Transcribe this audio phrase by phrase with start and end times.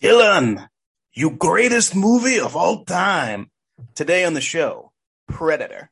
[0.00, 0.68] Dylan,
[1.12, 3.50] you greatest movie of all time.
[3.96, 4.92] Today on the show,
[5.26, 5.90] Predator.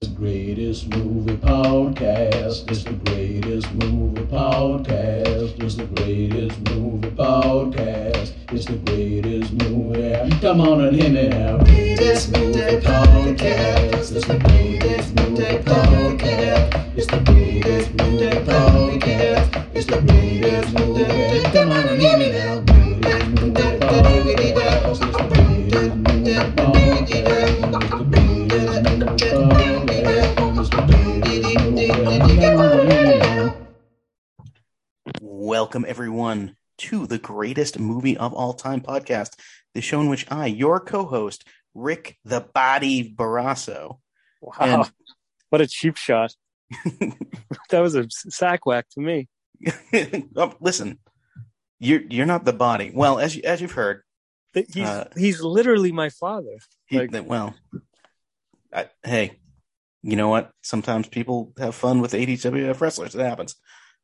[0.00, 5.62] The greatest movie podcast is the greatest movie podcast.
[5.62, 8.32] It's the greatest movie podcast.
[8.50, 10.40] It's the greatest movie.
[10.40, 11.58] Come on and hit me now.
[11.58, 14.16] Greatest movie podcast.
[14.16, 16.96] It's the greatest movie podcast.
[16.96, 19.76] It's the greatest movie podcast.
[19.76, 21.42] It's the greatest movie.
[21.52, 22.71] Come on and hit me now.
[35.20, 39.38] Welcome, everyone, to the greatest movie of all time podcast,
[39.74, 41.44] the show in which I, your co host,
[41.74, 43.98] Rick the Body Barrasso,
[44.40, 44.54] Wow.
[44.60, 44.90] And-
[45.50, 46.34] what a cheap shot.
[47.70, 49.28] that was a sack whack to me.
[50.36, 50.98] oh, listen,
[51.82, 52.90] you're you're not the body.
[52.94, 54.02] Well, as you, as you've heard,
[54.54, 56.58] He's Uh, he's literally my father.
[56.86, 57.54] he, Like- well,
[58.72, 59.38] I, hey,
[60.02, 60.50] you know what?
[60.62, 63.14] Sometimes people have fun with ADWF wrestlers.
[63.14, 63.54] It happens.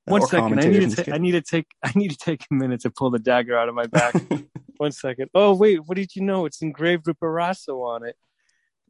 [0.07, 2.55] Uh, One second, I need ta- I need to take I need to take a
[2.55, 4.15] minute to pull the dagger out of my back.
[4.79, 5.29] One second.
[5.35, 6.47] Oh wait, what did you know?
[6.47, 8.17] It's engraved with Barrasso on it.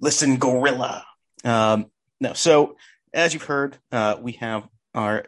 [0.01, 1.05] Listen, Gorilla.
[1.45, 1.87] Um,
[2.21, 2.77] no, so
[3.13, 5.25] as you've heard, uh, we have our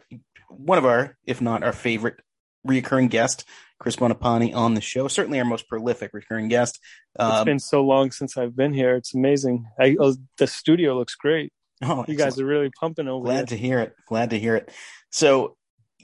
[0.49, 2.19] one of our, if not our favorite,
[2.67, 3.45] reoccurring guest,
[3.79, 5.07] Chris Buonopane, on the show.
[5.07, 6.79] Certainly our most prolific recurring guest.
[7.19, 8.95] It's been so long since I've been here.
[8.95, 9.65] It's amazing.
[9.79, 11.51] I, oh, the studio looks great.
[11.83, 13.45] oh, You guys are really pumping over glad here.
[13.47, 13.95] to hear it.
[14.07, 14.71] Glad to hear it.
[15.09, 15.57] So,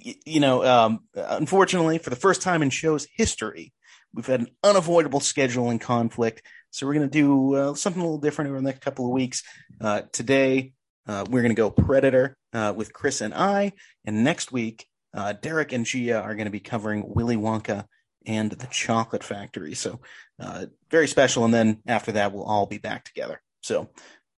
[0.03, 3.73] y- you know, um, unfortunately, for the first time in show's history,
[4.13, 6.41] we've had an unavoidable scheduling conflict.
[6.71, 9.11] So we're going to do uh, something a little different over the next couple of
[9.11, 9.43] weeks.
[9.79, 10.73] Uh, today,
[11.07, 13.71] uh, we're going to go Predator uh, with Chris and I,
[14.05, 17.85] and next week, uh, Derek and Gia are going to be covering Willy Wonka
[18.25, 19.73] and the Chocolate Factory.
[19.73, 20.01] So
[20.39, 21.45] uh, very special.
[21.45, 23.41] And then after that, we'll all be back together.
[23.61, 23.89] So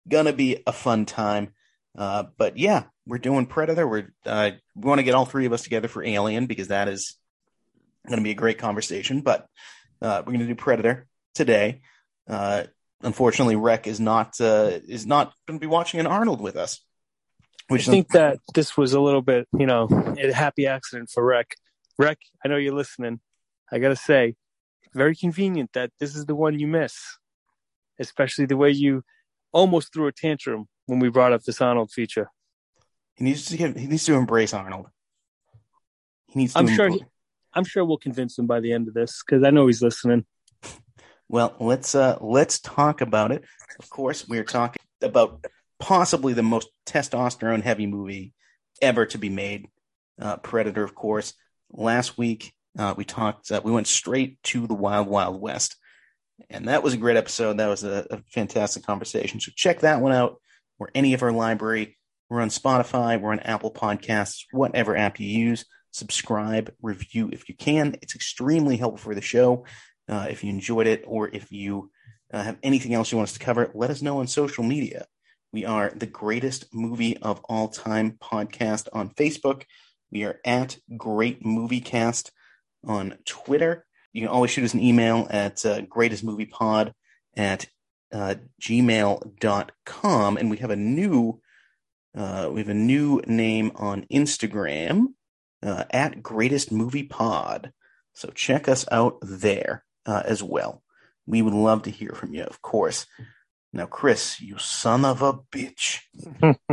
[0.07, 1.53] gonna be a fun time.
[1.97, 3.87] Uh, but yeah, we're doing Predator.
[3.87, 6.87] We're uh, we want to get all three of us together for Alien because that
[6.87, 7.15] is
[8.07, 9.21] going to be a great conversation.
[9.21, 9.47] But
[10.01, 11.81] uh, we're going to do Predator today.
[12.27, 12.65] Uh,
[13.01, 16.79] unfortunately, Rec is not uh, is not going to be watching an Arnold with us.
[17.69, 19.87] I Which think that this was a little bit, you know,
[20.17, 21.53] a happy accident for Rec.
[21.99, 23.19] Rec, I know you're listening.
[23.71, 24.35] I gotta say,
[24.95, 26.95] very convenient that this is the one you miss,
[27.99, 29.03] especially the way you
[29.51, 32.31] almost threw a tantrum when we brought up this Arnold feature.
[33.15, 34.87] he needs to give, he needs to embrace Arnold.
[36.27, 36.53] He needs.
[36.53, 37.05] To I'm sure he-
[37.53, 40.25] I'm sure we'll convince him by the end of this because I know he's listening.
[41.27, 43.43] Well, let's uh let's talk about it.
[43.79, 45.45] Of course, we are talking about
[45.79, 48.33] possibly the most testosterone heavy movie
[48.81, 49.67] ever to be made.
[50.19, 51.33] Uh, Predator, of course.
[51.71, 53.51] Last week, uh, we talked.
[53.51, 55.75] Uh, we went straight to the Wild Wild West,
[56.49, 57.57] and that was a great episode.
[57.57, 59.39] That was a, a fantastic conversation.
[59.39, 60.41] So check that one out,
[60.79, 61.97] or any of our library.
[62.29, 63.19] We're on Spotify.
[63.19, 65.65] We're on Apple Podcasts, whatever app you use.
[65.91, 67.95] Subscribe, review if you can.
[68.01, 69.65] It's extremely helpful for the show.
[70.07, 71.91] Uh, if you enjoyed it or if you
[72.31, 75.05] uh, have anything else you want us to cover, let us know on social media.
[75.51, 79.63] We are the greatest movie of all time podcast on Facebook.
[80.11, 82.31] We are at Great Movie Cast
[82.85, 83.85] on Twitter.
[84.13, 86.93] You can always shoot us an email at uh, greatestmoviepod
[87.35, 87.65] at
[88.11, 90.37] uh, gmail.com.
[90.37, 91.41] And we have a new
[92.15, 95.13] uh, we have a new name on Instagram
[95.63, 97.71] uh, at Greatest Movie Pod.
[98.13, 100.83] So check us out there uh, as well.
[101.27, 103.05] We would love to hear from you, of course.
[103.71, 105.99] Now, Chris, you son of a bitch.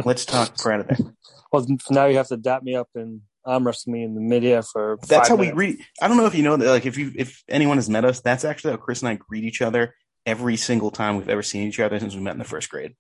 [0.05, 0.97] Let's talk Predator.
[1.53, 4.63] Well, now you have to dap me up and arm wrestle me in the midair
[4.63, 4.99] for.
[5.09, 5.55] That's how we minutes.
[5.55, 5.81] greet.
[6.03, 6.69] I don't know if you know that.
[6.69, 9.45] Like, if you if anyone has met us, that's actually how Chris and I greet
[9.45, 9.95] each other
[10.27, 12.95] every single time we've ever seen each other since we met in the first grade.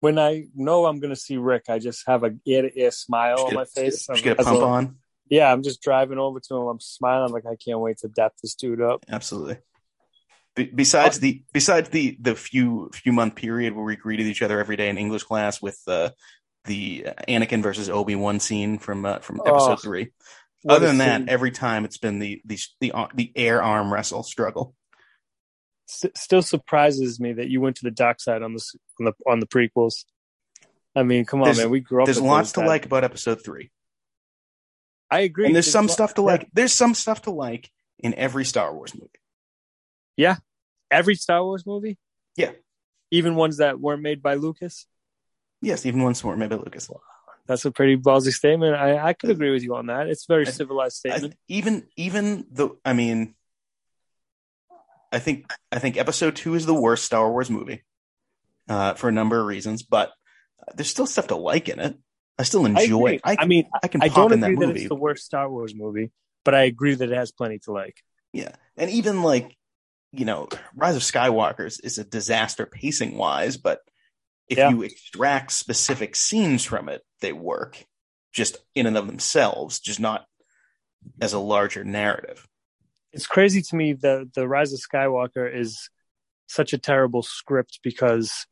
[0.00, 2.90] When I know I'm going to see Rick, I just have a ear to ear
[2.90, 4.06] smile Just on my face.
[4.06, 4.96] just get a pump a- on.
[5.30, 6.66] Yeah, I'm just driving over to him.
[6.66, 7.26] I'm smiling.
[7.26, 9.04] I'm like, I can't wait to dap this dude up.
[9.08, 9.58] Absolutely.
[10.58, 14.58] Be- besides the besides the the few few month period where we greeted each other
[14.58, 16.10] every day in English class with uh,
[16.64, 20.08] the Anakin versus Obi Wan scene from uh, from episode Oh, three.
[20.62, 21.28] What Other than that, scene.
[21.28, 24.74] every time it's been the the the the air arm wrestle struggle.
[25.86, 28.64] St- still surprises me that you went to the dark side on the
[28.98, 30.04] on the on the prequels.
[30.96, 31.70] I mean, come on, There's- man.
[31.70, 32.06] We grew up.
[32.06, 33.70] There's lots to like about episode three,
[35.10, 35.46] I agree.
[35.46, 36.26] and there's some lo- stuff to yeah.
[36.26, 36.48] like.
[36.52, 37.70] There's some stuff to like
[38.00, 39.08] in every Star Wars movie.
[40.90, 41.98] Every Star Wars movie.
[42.36, 42.52] Yeah.
[43.10, 44.86] even ones that weren't made by Lucas.
[45.60, 46.88] Yes, even one more maybe Lucas.
[47.46, 48.76] That's a pretty ballsy statement.
[48.76, 50.06] I, I could agree with you on that.
[50.06, 51.34] It's a very I- civilized I, statement.
[51.48, 53.34] even even the I mean,
[55.10, 57.82] I think I think Episode Two is the worst Star Wars movie
[58.68, 60.12] uh, for a number of reasons, but
[60.74, 61.96] there's still stuff to like in it.
[62.38, 63.18] I still enjoy.
[63.24, 64.80] I, I, I mean, I can I pop don't in that that, movie.
[64.80, 66.12] it's the worst Star Wars movie,
[66.44, 67.96] but I agree that it has plenty to like.
[68.32, 69.56] Yeah, and even like
[70.12, 73.80] you know, Rise of Skywalker's is a disaster pacing wise, but
[74.48, 74.70] if Yeah.
[74.70, 77.84] you extract specific scenes from it, they work
[78.32, 80.26] just in and of themselves, just not
[81.20, 82.46] as a larger narrative.
[83.12, 85.90] It's crazy to me that the Rise of Skywalker is
[86.46, 88.46] such a terrible script because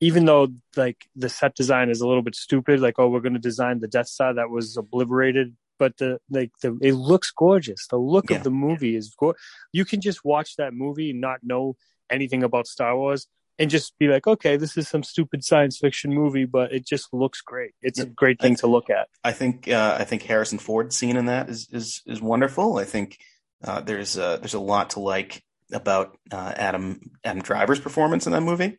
[0.00, 3.34] even though like the set design is a little bit stupid, like oh we're going
[3.34, 7.86] to design the Death Star that was obliterated, but the like the it looks gorgeous.
[7.88, 8.38] The look Yeah.
[8.38, 9.34] of the movie is go-
[9.72, 11.76] you can just watch that movie and not know
[12.10, 13.26] anything about Star Wars
[13.60, 17.12] and just be like, okay, this is some stupid science fiction movie, but it just
[17.12, 17.72] looks great.
[17.82, 19.08] It's a great thing to look at.
[19.24, 22.78] I think uh, I think Harrison Ford's scene in that is is is wonderful.
[22.78, 23.18] I think
[23.64, 25.42] uh, there's uh, there's a lot to like
[25.72, 28.78] about uh, Adam Adam Driver's performance in that movie,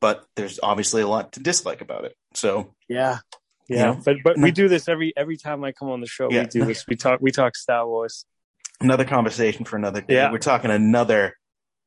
[0.00, 2.14] but there's obviously a lot to dislike about it.
[2.34, 3.18] So Yeah.
[3.68, 4.00] You Yeah, know?
[4.04, 6.28] but but we do this every every time I come on the show.
[6.30, 6.42] Yeah.
[6.42, 6.86] We do this.
[6.86, 8.24] We talk we talk Star Wars.
[8.80, 10.14] another conversation for another day.
[10.14, 10.32] Yeah.
[10.32, 11.36] We're talking another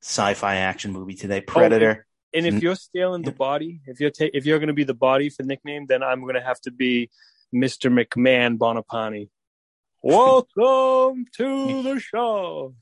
[0.02, 2.06] sci-fi action movie today, Predator.
[2.34, 2.62] And if Mm.
[2.62, 5.44] you're stealing the body, if you're ta- if you're going to be the body for
[5.44, 7.10] nickname, then I'm going to have to be
[7.54, 7.92] Mr.
[7.92, 9.30] McMahon Buonopane.
[10.04, 12.74] Welcome to the show.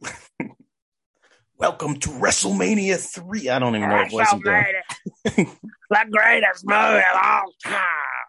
[1.58, 3.48] Welcome to WrestleMania three.
[3.48, 4.64] I don't even know what voice I'm doing.
[5.24, 7.80] the greatest movie of all time.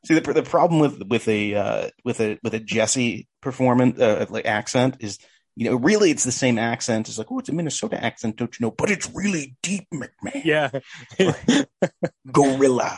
[0.05, 4.25] See the the problem with with a uh, with a with a Jesse performance uh,
[4.29, 5.19] like accent is
[5.57, 7.09] you know really it's the same accent.
[7.09, 8.71] It's like oh it's a Minnesota accent, don't you know?
[8.71, 10.45] But it's really deep, McMahon.
[10.45, 10.69] Yeah,
[12.31, 12.97] Gorilla.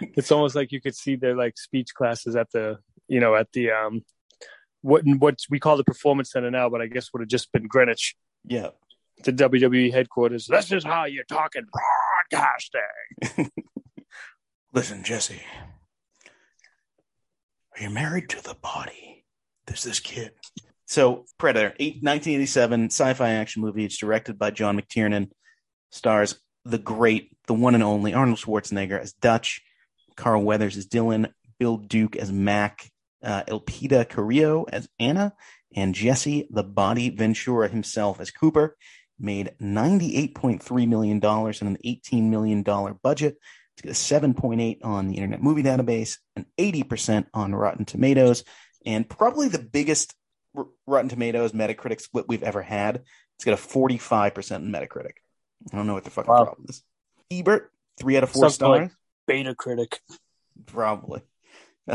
[0.00, 2.78] it's almost like you could see their like speech classes at the
[3.08, 4.04] you know at the um
[4.82, 7.66] what what we call the performance center now, but I guess would have just been
[7.66, 8.14] Greenwich.
[8.46, 8.70] Yeah.
[9.24, 10.46] the WWE headquarters.
[10.46, 11.64] This is how you're talking
[12.30, 13.50] broadcasting.
[14.72, 15.40] Listen, Jesse.
[17.76, 19.24] Are you married to the body?
[19.66, 20.32] There's this kid.
[20.86, 23.84] So, Predator, eight, 1987 sci-fi action movie.
[23.84, 25.30] It's directed by John McTiernan.
[25.90, 29.62] Stars the great, the one and only Arnold Schwarzenegger as Dutch,
[30.16, 32.90] Carl Weathers as Dylan, Bill Duke as Mac,
[33.22, 35.32] uh, Elpidia Carrillo as Anna,
[35.74, 38.76] and Jesse the Body Ventura himself as Cooper.
[39.18, 42.62] Made $98.3 million in an $18 million
[43.02, 43.36] budget.
[43.76, 48.44] It's got a 7.8 on the Internet Movie Database, an 80% on Rotten Tomatoes,
[48.84, 50.14] and probably the biggest
[50.56, 53.02] R- Rotten Tomatoes Metacritic split we've ever had.
[53.36, 55.12] It's got a 45% in Metacritic.
[55.72, 56.44] I don't know what the fucking Wow.
[56.44, 56.82] problem is.
[57.30, 58.80] Ebert, three out of four Something stars.
[58.80, 58.92] like-
[59.26, 60.00] Beta critic.
[60.66, 61.22] Probably.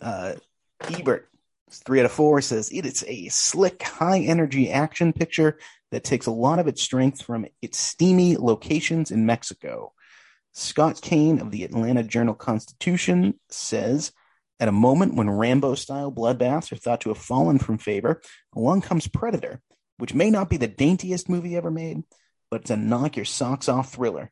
[0.00, 0.34] uh,
[0.88, 1.28] Ebert,
[1.78, 5.58] three out of four, says it is a slick, high energy action picture
[5.90, 9.92] that takes a lot of its strength from its steamy locations in Mexico.
[10.52, 14.12] Scott Cain of the Atlanta Journal Constitution says
[14.58, 18.20] at a moment when Rambo style bloodbaths are thought to have fallen from favor,
[18.54, 19.60] along comes Predator,
[19.96, 22.02] which may not be the daintiest movie ever made,
[22.50, 24.30] but it's a knock your socks off thriller.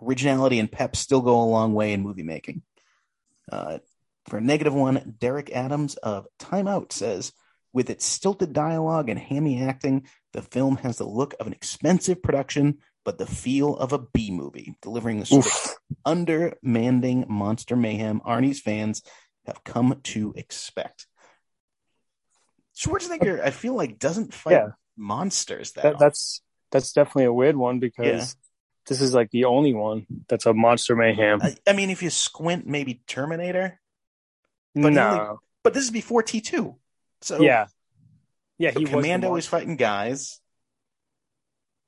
[0.00, 2.62] Originality and pep still go a long way in movie making.
[3.50, 3.78] Uh,
[4.26, 7.32] for negative one, Derek Adams of Time Out says,
[7.72, 12.22] with its stilted dialogue and hammy acting, the film has the look of an expensive
[12.22, 15.76] production, but the feel of a B movie, delivering the sort of
[16.06, 19.02] undermanding monster mayhem Arnie's fans
[19.46, 21.06] have come to expect.
[22.76, 24.68] Schwarzenegger, I feel like, doesn't fight Yeah.
[24.96, 26.40] monsters that, That, that's
[26.70, 28.24] that's definitely a weird one because Yeah.
[28.86, 31.40] this is like the only one that's a monster mayhem.
[31.42, 33.80] I, I mean, if you squint, maybe Terminator,
[34.74, 36.76] but no, only- but this is before T two.
[37.20, 37.66] So yeah,
[38.58, 40.40] yeah, so he Commando is fighting guys.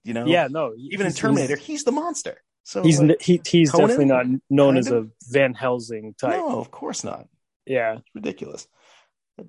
[0.04, 2.40] You know, Yeah, no, Even in Terminator, he's, the monster.
[2.62, 3.88] So he's like, he's, he, he's Conan?
[3.88, 6.38] definitely not known as a Van Helsing type.
[6.38, 7.26] no, of course not.
[7.66, 8.68] Yeah, It's ridiculous.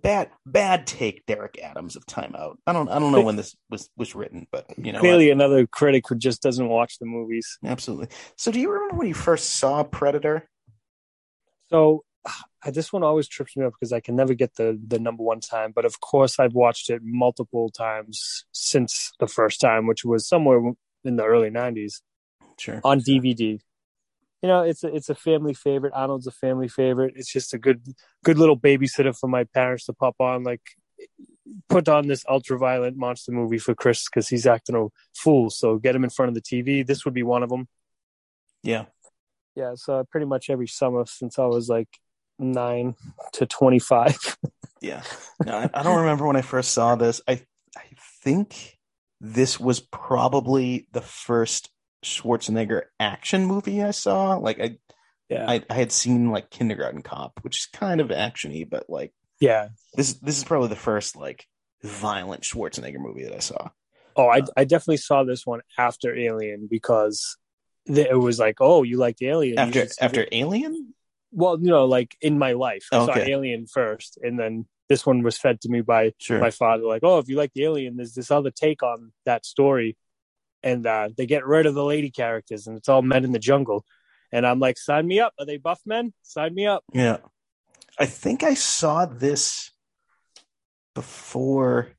[0.01, 2.57] Bad, bad take, Derek Adams of Time Out.
[2.65, 5.65] I don't, I don't know when this was was written, but you know, clearly another
[5.65, 7.57] critic who just doesn't watch the movies.
[7.63, 8.07] absolutely.
[8.35, 10.49] So, do you remember when you first saw Predator?
[11.69, 12.03] So
[12.71, 15.39] this one always trips me up because I can never get the the number one
[15.39, 15.71] time.
[15.73, 20.73] But of course, I've watched it multiple times since the first time, which was somewhere
[21.03, 22.01] in the early '90s
[22.57, 22.81] Sure.
[22.83, 23.59] on DVD.
[24.41, 25.93] You know, it's a, it's a family favorite.
[25.95, 27.13] Arnold's a family favorite.
[27.15, 27.81] It's just a good
[28.23, 30.43] good little babysitter for my parents to pop on.
[30.43, 30.61] Like,
[31.69, 35.49] put on this ultra violent monster movie for Chris because he's acting a fool.
[35.49, 36.85] So get him in front of the TV.
[36.85, 37.67] This would be one of them.
[38.63, 38.85] Yeah.
[39.55, 41.89] Yeah, so pretty much every summer since I was like
[42.39, 42.95] nine
[43.33, 44.17] to twenty five.
[44.79, 45.01] Yeah.
[45.43, 47.19] No, I, I don't remember when I first saw this.
[47.27, 47.41] I
[47.75, 47.83] I
[48.23, 48.77] think
[49.19, 51.71] this was probably the first
[52.05, 54.35] Schwarzenegger action movie I saw.
[54.35, 54.77] Like I,
[55.29, 55.49] Yeah.
[55.49, 59.69] I, I had seen like Kindergarten Cop, which is kind of actiony, but like yeah.
[59.95, 61.45] this this is probably the first like
[61.83, 63.69] violent Schwarzenegger movie that I saw.
[64.15, 67.37] Oh, I, uh, I definitely saw this one after Alien because
[67.85, 69.59] it was like, oh, you liked Alien.
[69.59, 70.27] After after.
[70.31, 70.93] Alien,
[71.31, 75.23] well, you know, like in my life, I saw Alien first, and then this one
[75.23, 76.39] was fed to me by sure.
[76.39, 76.83] my father.
[76.83, 79.97] Like, oh, if you like the Alien, there's this other take on that story,
[80.63, 83.39] and uh, they get rid of the lady characters, and it's all men in the
[83.39, 83.85] jungle.
[84.31, 85.33] And I'm like, sign me up.
[85.39, 86.13] Are they buff men?
[86.21, 86.83] Sign me up.
[86.93, 87.17] Yeah.
[87.99, 89.71] I think I saw this
[90.93, 91.91] before.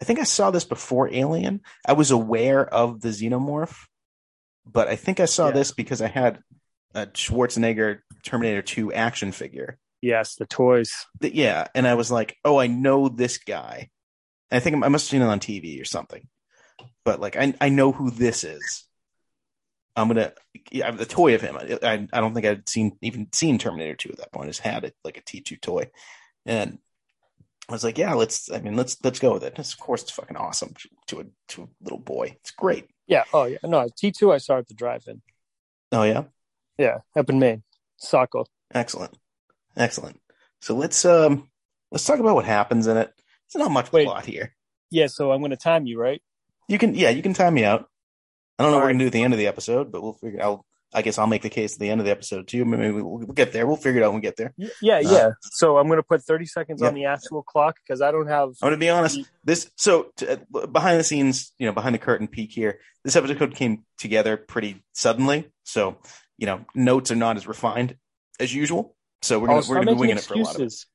[0.00, 1.60] I think I saw this before Alien.
[1.86, 3.76] I was aware of the xenomorph,
[4.64, 5.54] but I think I saw Yeah.
[5.54, 6.40] this because I had
[6.94, 9.78] a Schwarzenegger Terminator 2 action figure.
[10.00, 10.92] Yes, the toys.
[11.20, 11.68] That- yeah.
[11.74, 13.90] And I was like, oh, I know this guy.
[14.50, 16.26] And I think I must have seen it on TV or something.
[17.04, 18.84] But like, I, I know who this is.
[19.94, 20.32] I'm gonna.
[20.70, 21.56] Yeah, I have the toy of him.
[21.56, 24.46] I, I I don't think I'd seen even seen Terminator 2 at that point.
[24.46, 25.90] I just had it like a T2 toy,
[26.46, 26.78] and
[27.68, 28.50] I was like, yeah, let's.
[28.50, 29.58] I mean, let's let's go with it.
[29.58, 30.72] Of course, it's fucking awesome
[31.08, 32.36] to a to a little boy.
[32.40, 32.86] It's great.
[33.06, 33.24] Yeah.
[33.34, 33.58] Oh, yeah.
[33.64, 35.20] No, T2 I saw at the drive-in.
[35.92, 36.24] Oh yeah,
[36.78, 37.62] Yeah, up in Maine.
[37.96, 38.46] Saco.
[38.74, 39.16] excellent,
[39.76, 40.20] excellent.
[40.60, 41.48] So let's um
[41.90, 43.12] let's talk about what happens in it.
[43.46, 44.06] It's not much Wait.
[44.06, 44.54] plot here.
[44.90, 46.22] Yeah, so I'm going to time you, right?
[46.68, 47.88] You can yeah, you can time me out.
[48.58, 50.14] I don't know what we're gonna do at the end of the episode, but we'll
[50.14, 50.42] figure.
[50.42, 52.64] I'll I guess I'll make the case at the end of the episode too.
[52.64, 53.66] Maybe we'll, we'll get there.
[53.66, 54.52] We'll figure it out when we get there.
[54.80, 55.30] Yeah, Uh, yeah.
[55.40, 56.88] So I'm going to put 30 seconds yeah.
[56.88, 58.48] on the actual clock because I don't have.
[58.60, 59.20] I'm going to be honest.
[59.44, 62.78] This so to, uh, behind the scenes, you know, behind the curtain peek here.
[63.04, 65.96] This episode came together pretty suddenly, so
[66.42, 67.94] you know, notes are not as refined
[68.40, 68.96] as usual.
[69.22, 70.64] So we're gonna we're gonna be winging it for a lot of it.
[70.64, 70.86] excuses.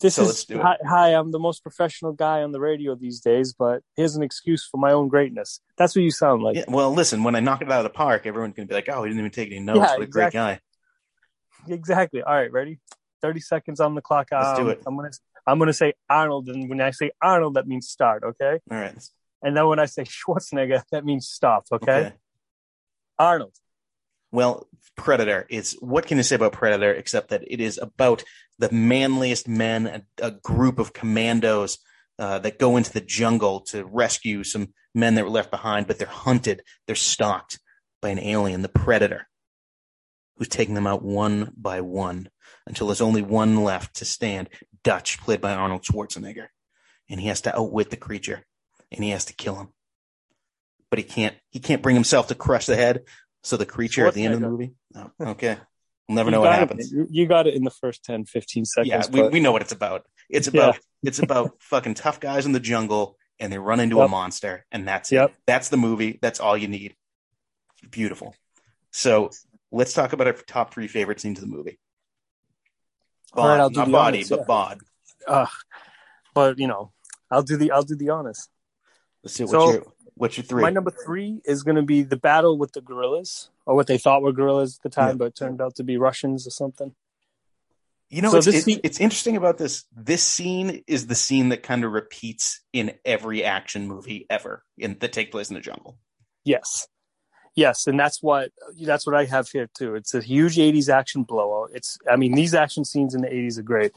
[0.00, 0.62] This So is let's do it.
[0.62, 1.08] hi, hi.
[1.14, 4.78] I'm the most professional guy on the radio these days, but here's an excuse for
[4.78, 5.60] my own greatness.
[5.76, 6.56] That's what you sound like.
[6.56, 8.88] Yeah, well, listen, when I knock it out of the park, everyone's gonna be like,
[8.88, 9.80] "Oh, he didn't even take any notes.
[9.80, 10.60] Yeah, what a great guy."
[11.68, 12.22] Exactly.
[12.22, 12.80] All right, ready?
[13.20, 14.28] 30 seconds on the clock.
[14.32, 14.82] Let's do Um, it.
[14.86, 15.10] I'm gonna
[15.46, 18.22] I'm gonna say Arnold, and when I say Arnold, that means start.
[18.24, 18.58] Okay.
[18.70, 18.96] All right.
[19.42, 21.66] And then when I say Schwarzenegger, that means stop.
[21.70, 22.14] Okay.
[23.18, 23.52] Arnold.
[24.34, 28.24] Well, Predator is what can you say about Predator except that it is about
[28.58, 31.78] the manliest men, a, a group of commandos
[32.18, 36.00] uh, that go into the jungle to rescue some men that were left behind, but
[36.00, 37.60] they're hunted, they're stalked
[38.02, 39.28] by an alien, the Predator,
[40.36, 42.28] who's taking them out one by one
[42.66, 44.48] until there's only one left to stand.
[44.82, 46.48] Dutch, played by Arnold Schwarzenegger,
[47.08, 48.44] and he has to outwit the creature,
[48.90, 49.68] and he has to kill him,
[50.90, 51.36] but he can't.
[51.50, 53.04] He can't bring himself to crush the head.
[53.44, 54.72] So the creature at the end of the movie.
[55.20, 55.58] Okay,
[56.08, 56.92] we'll never You know what got it- happens.
[57.10, 58.88] you- got it in the first 10, 15 seconds.
[58.90, 60.06] Yeah, we, but- we know what it's about.
[60.30, 64.08] It's about it's about fucking tough guys in the jungle, and they run into a
[64.08, 65.30] monster, and that's Yep.
[65.30, 65.36] it.
[65.46, 66.18] That's the movie.
[66.22, 66.96] That's all you need.
[67.90, 68.34] Beautiful.
[68.90, 69.30] So
[69.70, 71.78] let's talk about our top three favorite scenes of the movie.
[73.34, 74.44] All right, I'll do not the body, honors, but yeah.
[74.46, 74.78] bod.
[75.28, 75.46] uh,
[76.34, 76.92] but you know,
[77.30, 78.48] I'll do the I'll do the honest.
[79.22, 80.62] Let's see what's So, your what's your three.
[80.62, 83.98] My number three is going to be the battle with the gorillas, or what they
[83.98, 85.14] thought were gorillas at the time, Yeah.
[85.14, 86.94] but it turned out to be Russians or something.
[88.10, 89.84] You know, So it's, this it's, scene- it's interesting about this.
[89.96, 94.98] This scene is the scene that kind of repeats in every action movie ever in
[95.00, 95.98] that take place in the jungle.
[96.44, 96.86] Yes,
[97.56, 98.50] yes, and that's what
[98.82, 99.94] that's what I have here too.
[99.94, 101.70] It's a huge '80s action blowout.
[101.72, 103.92] It's I mean these action scenes in the '80s are great.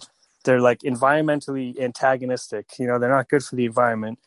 [0.45, 2.67] They're like environmentally antagonistic.
[2.79, 4.17] You know, they're not good for the environment.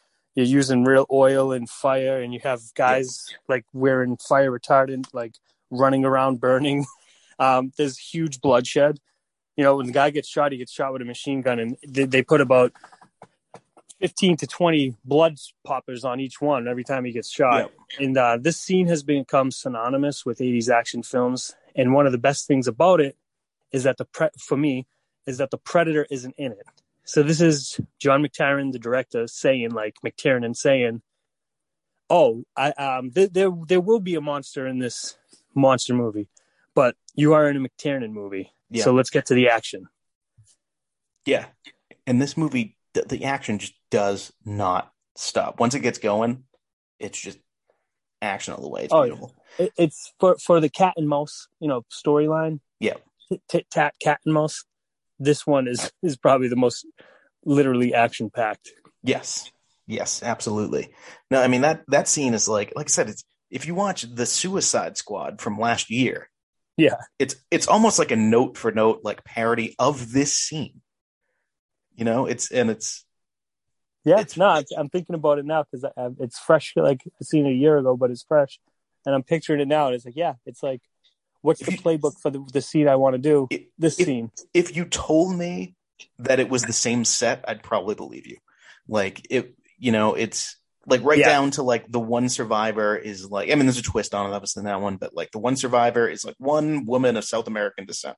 [0.40, 5.34] You're using real oil and fire, and you have guys like wearing fire retardant, like
[5.70, 6.86] running around burning.
[7.38, 8.98] Um, there's huge bloodshed.
[9.56, 11.74] You know, when the guy gets shot, he gets shot with a machine gun, and
[11.88, 12.74] they, they put about
[14.00, 17.70] 15 to 20 blood poppers on each one every time he gets shot.
[17.98, 21.54] And uh, this scene has become synonymous with 80s action films.
[21.74, 23.16] And one of the best things about it
[23.72, 24.86] is that the pre- for me
[25.26, 26.66] is that the predator isn't in it.
[27.04, 31.02] So this is John McTiernan, the director, saying like McTiernan saying,
[32.08, 35.16] "Oh, I um th- there there will be a monster in this
[35.54, 36.28] monster movie,
[36.74, 38.84] but you are in a McTiernan movie, Yeah.
[38.84, 39.88] so let's get to the action."
[41.26, 41.46] Yeah.
[42.06, 45.60] And this movie, the, the action just does not stop.
[45.60, 46.44] Once it gets going,
[46.98, 47.38] it's just
[48.22, 48.84] action all the way.
[48.84, 49.06] It's Oh, yeah.
[49.08, 49.34] beautiful.
[49.58, 52.60] It, it's for for the cat and mouse, you know, storyline.
[52.78, 52.94] Yeah.
[53.48, 54.64] Tit tat cat and mouse.
[55.20, 56.84] This one is is probably the most
[57.44, 58.72] literally action packed.
[59.02, 59.52] Yes.
[59.86, 60.92] Yes, absolutely.
[61.30, 64.02] No, I mean that that scene is like like I said, it's if you watch
[64.02, 66.30] the Suicide Squad from last year,
[66.76, 66.94] Yeah.
[67.18, 70.80] it's it's almost like a note for note like parody of this scene.
[71.94, 73.04] You know, it's and it's
[74.04, 75.84] Yeah, It's- no, I'm, I'm thinking about it now because
[76.18, 76.72] it's fresh.
[76.76, 78.58] Like I seen it a year ago, but it's fresh,
[79.04, 79.86] and I'm picturing it now.
[79.86, 80.80] And it's like, yeah, it's like,
[81.42, 83.46] what's the playbook for the, the scene I want to do?
[83.50, 84.30] If- This if- scene.
[84.54, 85.74] if you told me
[86.18, 88.38] that it was the same set, I'd probably believe you.
[88.88, 90.56] Like it, you know, it's
[90.86, 91.28] like right Yeah.
[91.28, 93.50] down to like the one survivor is like.
[93.50, 95.56] I mean, there's a twist on it, obviously in that one, but like the one
[95.56, 98.16] survivor is like one woman of South American descent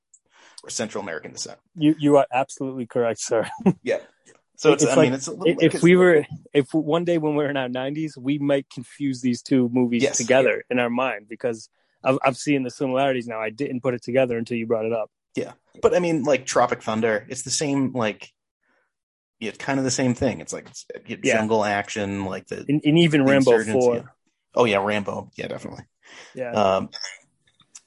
[0.64, 1.59] or Central American descent.
[1.75, 3.47] You you are absolutely correct, sir.
[3.83, 3.99] Yeah.
[4.57, 5.57] So it's, It's I like- mean, it's a little.
[5.61, 6.25] if like we were
[6.55, 10.17] if one day when we're in our 90s we might confuse these two movies Yes.
[10.19, 11.69] together in our mind because
[12.05, 14.93] I've, I've seen the similarities now i didn't put it together until you brought it
[14.93, 17.93] up Yeah, but I mean, like Tropic Thunder, it's the same.
[17.93, 18.31] Like,
[19.41, 20.41] yeah, it's kind of the same thing.
[20.41, 20.85] It's like it's,
[21.23, 21.37] Yeah.
[21.39, 22.65] jungle action, like the.
[22.69, 24.03] and, and even rambo 4 yeah.
[24.55, 25.31] Oh yeah, Rambo.
[25.37, 25.85] Yeah, definitely.
[26.35, 26.91] yeah, Um,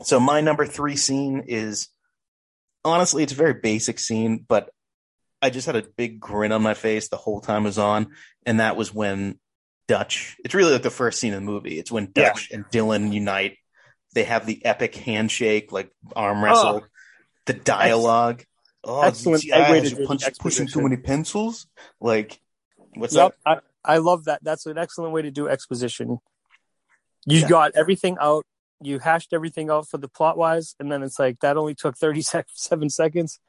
[0.01, 1.87] so my number three scene is
[2.83, 4.71] honestly, it's a very basic scene, but
[5.41, 8.07] I just had a big grin on my face the whole time it was on,
[8.47, 9.39] and that was when
[9.87, 10.35] Dutch.
[10.43, 11.77] It's really like the first scene of the movie.
[11.77, 12.29] It's when Yeah.
[12.29, 13.57] Dutch and Dylan unite.
[14.15, 16.81] They have the epic handshake, like arm wrestle.
[16.83, 16.87] Oh,
[17.45, 18.43] the dialogue.
[18.83, 21.67] Oh, Excellent gee, I way you do the punch, pushing too many pencils.
[21.99, 22.39] Like,
[22.95, 23.61] what's yep up?
[23.85, 26.19] I, I love that that's an excellent way to do exposition
[27.27, 27.47] you Yeah.
[27.47, 28.45] got everything out
[28.81, 31.97] you hashed everything out for the plot wise and then it's like that only took
[31.97, 33.39] 37 seconds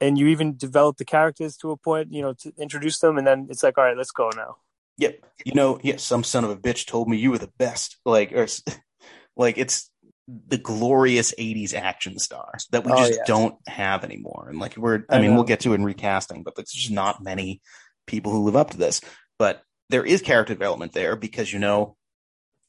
[0.00, 3.26] and you even developed the characters to a point you know to introduce them and
[3.26, 4.56] then it's like all right let's go now
[4.98, 5.24] Yep.
[5.44, 7.96] You know, yeah, some son of a bitch told me you were the best.
[8.04, 8.46] Like, or
[9.36, 9.90] like it's
[10.28, 13.24] the glorious '80s action star that we Oh, just yeah.
[13.26, 14.46] don't have anymore.
[14.48, 15.36] And like, we're, I, I mean, know.
[15.36, 17.60] we'll get to it in recasting, but there's just not many
[18.06, 19.00] people who live up to this.
[19.38, 21.96] But there is character development there because you know,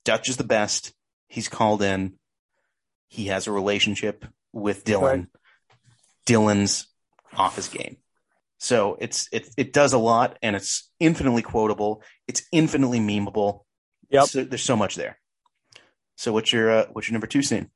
[0.06, 0.94] Dutch is the best.
[1.28, 2.14] He's called in.
[3.08, 5.02] He has a relationship with Dylan.
[5.02, 5.28] Right.
[6.26, 6.88] Dylan's
[7.36, 7.98] off his game.
[8.58, 12.02] So it's it it does a lot and it's infinitely quotable.
[12.28, 13.62] It's infinitely memeable.
[14.10, 14.26] Yep.
[14.28, 15.20] So there's so much there.
[16.16, 17.70] So what's your uh, what's your number two scene?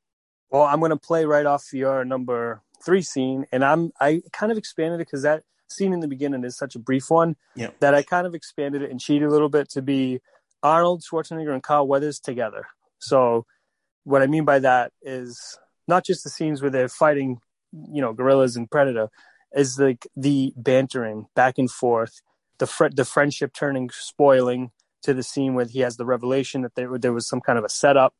[0.50, 4.52] Well, I'm going to play right off your number three scene, and I'm I kind
[4.52, 7.70] of expanded it because that scene in the beginning is such a brief one Yeah.
[7.80, 10.20] that I kind of expanded it and cheated a little bit to be
[10.62, 12.66] Arnold Schwarzenegger and Carl Weathers together.
[12.98, 13.44] So,
[14.04, 17.40] what I mean by that is not just the scenes where they're fighting,
[17.72, 19.08] you know, gorillas and predator,
[19.52, 22.22] is like the bantering back and forth,
[22.58, 24.70] the fr- the friendship turning spoiling
[25.02, 27.64] to the scene where he has the revelation that there there was some kind of
[27.64, 28.14] a setup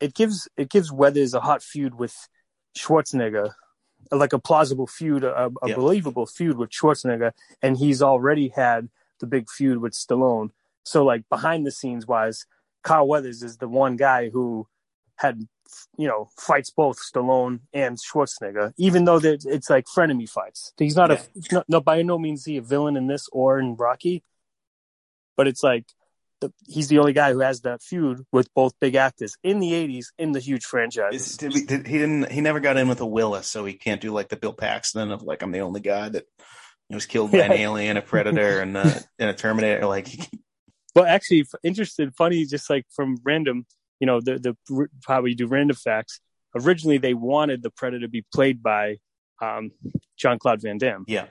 [0.00, 2.14] it gives it gives Weathers a hot feud with
[2.76, 3.52] Schwarzenegger,
[4.10, 7.32] like a plausible feud, a, a believable feud with Schwarzenegger,
[7.62, 8.88] and he's already had
[9.20, 10.50] the big feud with Stallone.
[10.84, 12.46] So, like behind the scenes wise,
[12.82, 14.68] Carl Weathers is the one guy who
[15.16, 15.48] had
[15.96, 20.72] you know fights both Stallone and Schwarzenegger, even though that it's like frenemy fights.
[20.78, 21.22] He's not Yeah.
[21.50, 24.22] a not, no by no means he a villain in this or in Rocky,
[25.36, 25.86] but it's like
[26.40, 29.72] the, he's the only guy who has that feud with both big actors in the
[29.72, 31.14] 80s in the huge franchise.
[31.14, 34.00] Is, did did, he didn't he never got in with a Willis, so he can't
[34.00, 36.24] do like the Bill Paxton of like I'm the only guy that
[36.90, 39.86] was killed by an alien, a predator, and uh, and a Terminator.
[39.86, 40.08] Like
[40.94, 43.66] Well, actually, f- interested, funny, just like from random,
[44.00, 46.20] you know, the the how we do random facts.
[46.54, 48.96] Originally, they wanted the Predator to be played by
[49.42, 49.72] um,
[50.16, 51.26] John Claude Van Damme, yeah,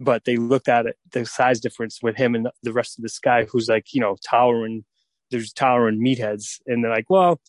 [0.00, 3.18] but they looked at it, the size difference with him and the rest of this
[3.18, 4.84] guy, who's like, you know, towering.
[5.30, 7.40] There's towering meatheads, and they're like, well,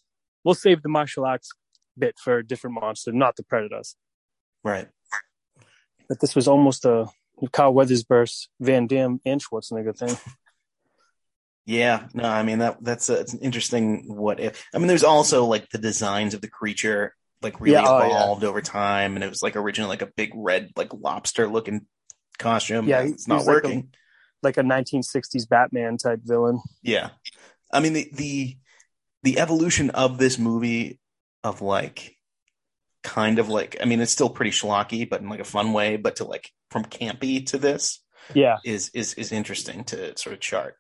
[0.44, 1.50] we'll save the martial arts
[1.98, 3.96] bit for a different monster, not the Predators.
[4.64, 4.88] right.
[6.08, 7.08] But this was almost a
[7.54, 10.16] Carl Weathers versus Van Damme and Schwarzenegger thing.
[11.66, 14.66] Yeah, no, I mean that that's a, it's an interesting what if.
[14.74, 18.08] I mean, there's also like the designs of the creature like really Yeah, oh, yeah.
[18.08, 21.86] evolved over time, and it was like originally like a big red like lobster looking
[22.38, 22.88] costume.
[22.88, 23.90] Yeah, it's not he's like a- working.
[24.44, 26.62] like a 1960s Batman type villain.
[26.82, 27.10] Yeah.
[27.72, 28.58] I mean the the
[29.24, 31.00] the evolution of this movie
[31.44, 32.18] of like
[33.04, 35.98] kind of like I mean it's still pretty schlocky, but in like a fun way,
[35.98, 38.00] but to like from campy to this
[38.34, 40.76] Yeah, is is is interesting to sort of chart.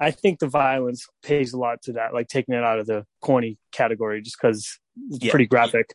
[0.00, 3.06] I think the violence pays a lot to that, like taking it out of the
[3.20, 4.78] corny category, just because
[5.10, 5.30] it's Yeah.
[5.30, 5.94] pretty graphic.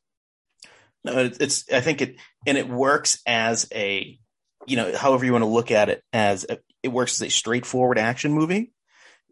[1.03, 2.15] No, it's I think it
[2.45, 4.19] and it works as a
[4.69, 7.31] you know however you want to look at it as a, it works as a
[7.31, 8.71] straightforward action movie.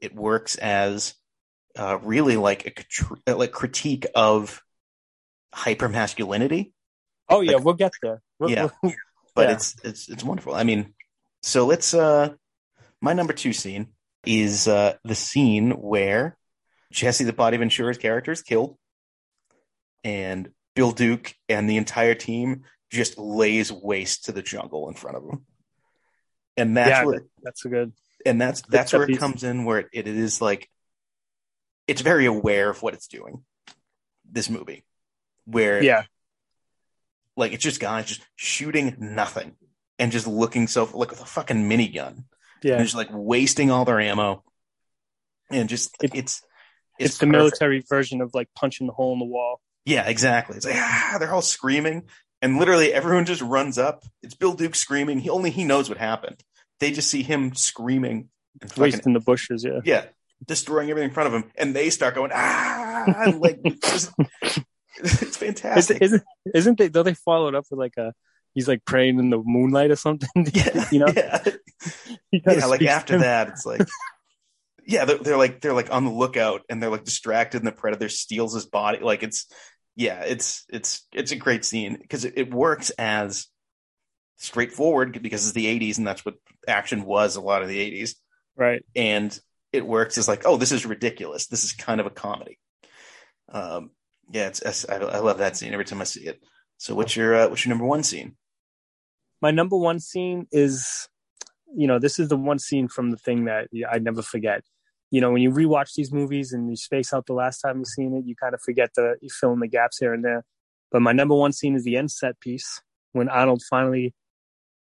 [0.01, 1.13] It works as
[1.77, 2.85] uh, really like
[3.27, 4.61] a like critique of
[5.53, 6.71] hypermasculinity.
[7.29, 8.21] Oh yeah, Like- we'll get there.
[8.39, 8.69] We'll- Yeah.
[8.81, 8.93] we'll-
[9.35, 9.53] but Yeah.
[9.55, 10.53] it's it's it's wonderful.
[10.55, 10.93] I mean,
[11.43, 12.29] so let's uh
[13.01, 13.87] my number 2 scene
[14.25, 16.37] is uh the scene where
[16.91, 18.77] Jesse the Body Ventura's character is killed
[20.03, 25.17] and Bill Duke and the entire team just lays waste to the jungle in front
[25.17, 25.45] of him.
[26.55, 27.93] and that's yeah, where that's a good.
[28.25, 30.69] and that's that's where it comes in where it, it is like
[31.87, 33.43] it's very aware of what it's doing
[34.29, 34.83] this movie
[35.45, 36.03] where Yeah,
[37.35, 39.55] like it's just guys just shooting nothing
[39.99, 42.23] and just looking so like with a fucking minigun
[42.63, 42.75] yeah.
[42.75, 44.43] and just like wasting all their ammo
[45.49, 46.41] and just It- it's
[46.99, 47.31] It's, the perfect.
[47.31, 49.61] military version of like punching the hole in the wall.
[49.85, 52.03] yeah exactly it's like ah they're all screaming
[52.41, 55.97] and literally everyone just runs up it's bill duke screaming he only he knows what
[55.97, 56.43] happened
[56.79, 58.29] they just see him screaming
[58.61, 59.63] and fucking in the bushes.
[59.63, 59.81] Yeah.
[59.83, 60.05] yeah,
[60.45, 64.11] destroying everything in front of him, and they start going ah, and like just,
[64.97, 66.01] it's fantastic.
[66.01, 66.23] isn't
[66.53, 66.87] isn't they?
[66.87, 68.13] Though they followed up with like a.
[68.53, 70.29] He's like praying in the moonlight or something.
[70.51, 71.13] yeah, you know.
[71.15, 71.43] yeah,
[72.31, 72.65] yeah.
[72.65, 73.81] Like after that, it's like,
[74.83, 77.71] yeah, they're, they're like they're like on the lookout, and they're like distracted, and the
[77.71, 78.97] predator steals his body.
[78.99, 79.45] Like it's,
[79.97, 83.47] yeah, it's it's it's a great scene because it, it works as
[84.35, 86.35] straightforward because it's the '80s, and that's what
[86.67, 88.11] action was a lot of the '80s.
[88.55, 88.83] Right.
[88.95, 89.37] and
[89.71, 91.47] it works as like, oh, this is ridiculous.
[91.47, 92.57] This is kind of a comedy.
[93.49, 93.91] Um,
[94.31, 96.41] yeah, it's, it's I, I love that scene every time I see it.
[96.77, 98.35] So, what's your uh, what's your number one scene?
[99.41, 101.07] My number one scene is,
[101.75, 104.63] you know, this is the one scene from the thing that I never forget.
[105.09, 107.87] You know, when you rewatch these movies and you space out the last time you've
[107.87, 110.43] seen it, you kind of forget the you fill in the gaps here and there.
[110.91, 112.81] But my number one scene is the end set piece
[113.13, 114.13] when Arnold finally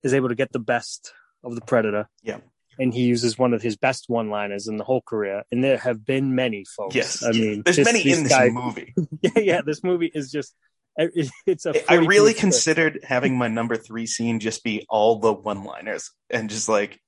[0.02, 1.12] is able to get the best
[1.44, 2.08] of the Predator.
[2.22, 2.38] Yeah.
[2.78, 5.42] And he uses one of his best one liners in the whole career.
[5.50, 6.94] And there have been many, folks.
[6.94, 8.94] Yes, I mean, there's this- many in this guy- movie.
[9.22, 10.54] yeah, yeah, this movie is just
[10.96, 15.32] it- it's a I really considered having my number three scene just be all the
[15.32, 17.00] one-liners and just like,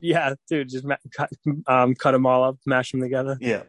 [0.00, 1.30] yeah, dude, just ma- cut
[1.66, 3.36] um cut them all up, mash them together.
[3.40, 3.62] yeah,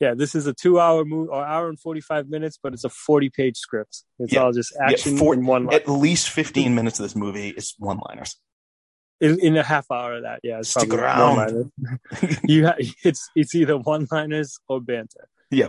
[0.00, 3.56] Yeah, this is a 2-hour movie or hour and 45 minutes, but it's a 40-page
[3.56, 4.04] script.
[4.18, 4.42] It's Yeah.
[4.44, 5.74] all just action four- in one line.
[5.74, 8.36] at least 15 minutes of this movie is one-liners.
[9.20, 11.72] in, in a half hour of that, yeah, it's Stick around.
[12.44, 15.28] you ha- it's it's either one-liners or banter.
[15.50, 15.68] Yeah.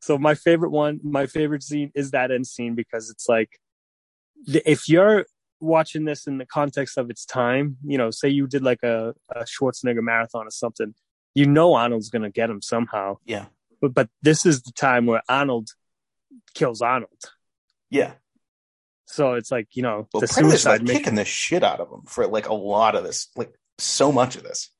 [0.00, 3.50] So my favorite one, my favorite scene is that end scene because it's like
[4.46, 5.26] if you're
[5.60, 9.14] watching this in the context of its time, you know, say you did like a,
[9.34, 10.94] a Schwarzenegger marathon or something,
[11.34, 13.18] you know Arnold's gonna get him somehow.
[13.24, 13.46] Yeah,
[13.80, 15.68] But but this is the time where Arnold
[16.54, 17.20] kills Arnold.
[17.90, 18.12] yeah.
[19.06, 22.02] So it's like you know Well, the suicide like kicking the shit out of him
[22.06, 24.70] for like a lot of this, like so much of this.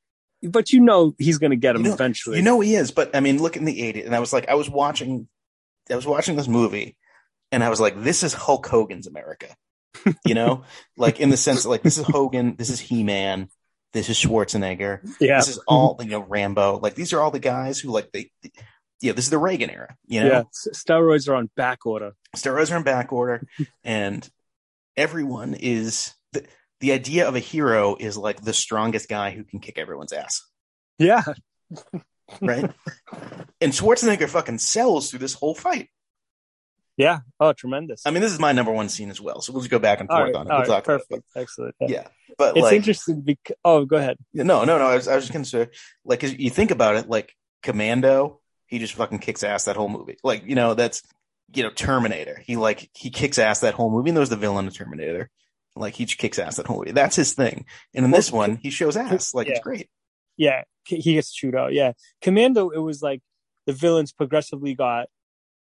[0.42, 2.36] But you know he's gonna get him You know- eventually.
[2.36, 4.48] You know he is, but I mean, look in the '80s, and I was like,
[4.48, 5.28] I was watching,
[5.90, 6.96] I was watching this movie,
[7.50, 9.48] and I was like, this is Hulk Hogan's America,
[10.24, 10.64] you know,
[10.96, 13.48] like in the sense that like this is Hogan, this is He Man,
[13.92, 17.38] this is Schwarzenegger, yeah, this is all you know, Rambo, like these are all the
[17.38, 18.30] guys who like they,
[19.00, 20.42] yeah, this is the Reagan era, you know, yeah.
[20.74, 22.12] Steroids are on back order.
[22.36, 23.46] steroids are in back order,
[23.84, 24.28] and
[24.96, 26.44] everyone is the,
[26.80, 30.42] the idea of a hero is like the strongest guy who can kick everyone's ass.
[30.98, 31.22] Yeah,
[32.40, 32.70] right?
[33.60, 35.88] and Schwarzenegger fucking sells through this whole fight.
[37.00, 37.20] Yeah.
[37.38, 38.02] Oh, tremendous.
[38.06, 40.00] I mean, this is my number one scene as well, so we'll just go back
[40.00, 40.50] and forth right, on it.
[40.50, 41.74] We'll right, perfect, excellent.
[41.80, 41.88] Yeah.
[41.88, 42.06] Yeah,
[42.38, 44.18] but It's like, interesting because oh, go ahead.
[44.32, 44.86] no, no, no.
[44.86, 45.68] I was, I was just gonna say,
[46.04, 50.16] like, you think about it, like Commando, he just fucking kicks ass that whole movie.
[50.22, 51.02] Like, you know, that's
[51.54, 52.42] you know, Terminator.
[52.44, 54.10] He like he kicks ass that whole movie.
[54.10, 55.30] And there was the villain of Terminator.
[55.76, 56.92] Like he just kicks ass that whole movie.
[56.92, 57.66] That's his thing.
[57.94, 59.34] And in this one, he shows ass.
[59.34, 59.88] Like it's great.
[60.36, 61.72] Yeah, he gets chewed out.
[61.72, 62.70] Yeah, Commando.
[62.70, 63.20] It was like
[63.66, 65.08] the villains progressively got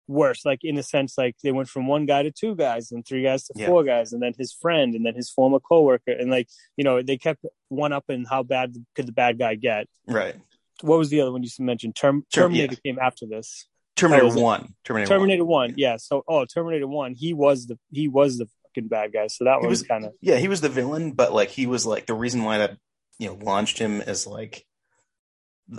[0.07, 0.45] worse.
[0.45, 3.23] Like in a sense, like they went from one guy to two guys, and three
[3.23, 3.67] guys to Yeah.
[3.67, 7.01] four guys, and then his friend, and then his former coworker, and like you know
[7.01, 9.87] they kept one up in how bad could the bad guy get.
[10.07, 10.35] Right.
[10.81, 11.95] What was the other one you mentioned?
[11.95, 13.65] Term- Term- Terminator came after this.
[13.95, 14.75] Terminator Oh, One.
[14.83, 15.09] Terminator.
[15.09, 15.69] Terminator One.
[15.69, 15.97] One, yeah.
[15.97, 19.25] So, oh, Terminator One, he was the he was the fucking bad guy.
[19.25, 21.85] So that He was kind of Yeah, he was the villain, but like he was
[21.87, 22.77] like the reason why that
[23.17, 24.65] you know launched him as like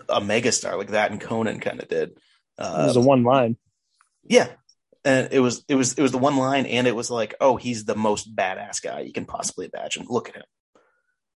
[0.08, 2.10] a megastar, like that and Conan kind of did.
[2.10, 2.18] it
[2.58, 3.56] Uh, was a one line.
[4.24, 4.48] Yeah,
[5.04, 7.57] and it was it was it was the one line, and it was like, oh,
[7.57, 10.07] he's the most badass guy you can possibly imagine.
[10.09, 10.44] Look at him.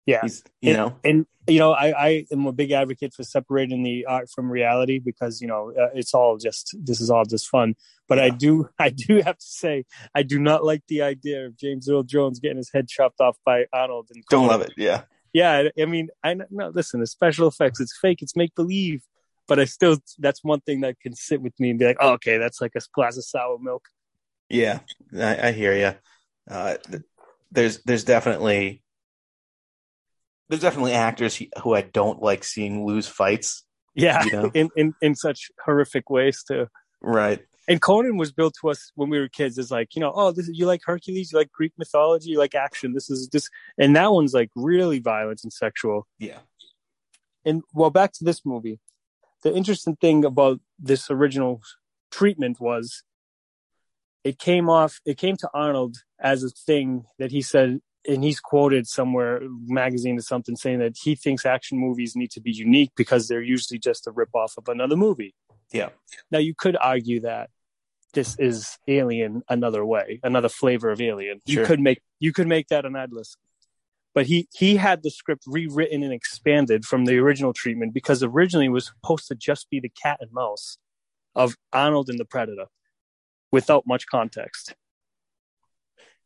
[0.05, 0.97] Yeah, He's you know?
[1.03, 4.97] and you know I, I am a big advocate for separating the art from reality
[4.97, 7.75] because you know uh, it's all just this is all just fun.
[8.07, 11.55] But i do i do have to say i do not like the idea of
[11.55, 14.73] james earl jones getting his head chopped off by arnold and don't love it.
[14.75, 15.69] Yeah, yeah.
[15.79, 18.21] I mean i no listen it's special effects it's fake.
[18.21, 19.03] It's make believe
[19.47, 22.11] but i still that's one thing that can sit with me and be like oh,
[22.13, 23.83] okay that's like a glass of sour milk
[24.53, 24.79] yeah,
[25.17, 25.93] I, I hear you.
[26.53, 27.03] Uh, th-
[27.53, 28.83] there's there's definitely
[30.49, 33.63] there's definitely actors he- who I don't like seeing lose fights.
[33.95, 34.51] yeah You know?
[34.53, 36.67] in, in in such horrific ways too
[37.01, 37.39] Right.
[37.69, 40.31] and Conan was built to us when we were kids as like, you know, oh,
[40.31, 42.93] this you like Hercules, you like Greek mythology, you like action.
[42.93, 46.07] This is this, and that one's like really violent and sexual.
[46.19, 46.39] Yeah.
[47.45, 48.79] And well, back to this movie.
[49.43, 51.61] The interesting thing about this original
[52.11, 53.03] treatment was
[54.23, 58.39] it came off, it came to Arnold as a thing that he said, and he's
[58.39, 62.91] quoted somewhere, magazine or something, saying that he thinks action movies need to be unique
[62.95, 65.33] because they're usually just a rip off of another movie.
[65.71, 65.89] Yeah.
[66.29, 67.49] Now you could argue that
[68.13, 71.39] this is Alien another way, another flavor of Alien.
[71.47, 71.61] Sure.
[71.61, 73.37] You could make you could make that an Idless.
[74.13, 78.65] But he he had the script rewritten and expanded from the original treatment because originally
[78.65, 80.77] it was supposed to just be the cat and mouse
[81.33, 82.65] of Arnold and the Predator
[83.51, 84.75] without much context.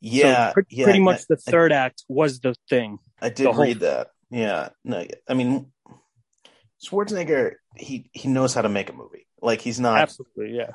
[0.02, 0.54] Yeah.
[0.54, 3.00] so yeah, pretty much I- the third act was the thing.
[3.22, 4.10] I did read that.
[4.30, 4.70] Yeah.
[4.84, 5.72] No, I mean,
[6.84, 9.28] Schwarzenegger, he he knows how to make a movie.
[9.42, 10.72] Like he's not, Absolutely, yeah.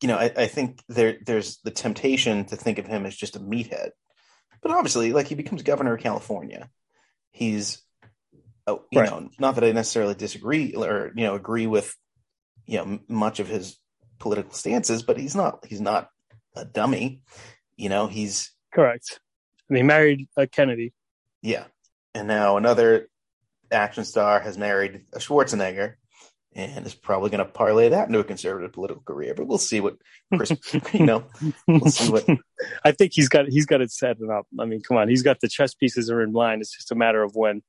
[0.00, 3.36] you know, I, I think there there's the temptation to think of him as just
[3.36, 3.90] a meathead,
[4.62, 6.70] but obviously, like he becomes governor of California,
[7.30, 7.82] he's,
[8.66, 9.10] oh, you Right.
[9.10, 11.94] know, not that I necessarily disagree or you know agree with,
[12.66, 13.78] you know, much of his
[14.18, 16.08] political stances, but he's not he's not
[16.56, 17.22] a dummy,
[17.76, 19.20] you know, he's Correct.
[19.68, 20.92] And he married a Kennedy.
[21.42, 21.64] Yeah.
[22.14, 23.08] And now another
[23.70, 25.94] action star has married a Schwarzenegger
[26.54, 29.34] and is probably going to parlay that into a conservative political career.
[29.34, 29.96] But we'll see what
[30.34, 30.52] Chris,
[30.92, 31.24] you know,
[31.66, 32.26] we'll see what.
[32.84, 34.46] I think he's got he's got it set up.
[34.58, 36.60] I mean, come on, he's got the chess pieces are in line.
[36.60, 37.62] It's just a matter of when.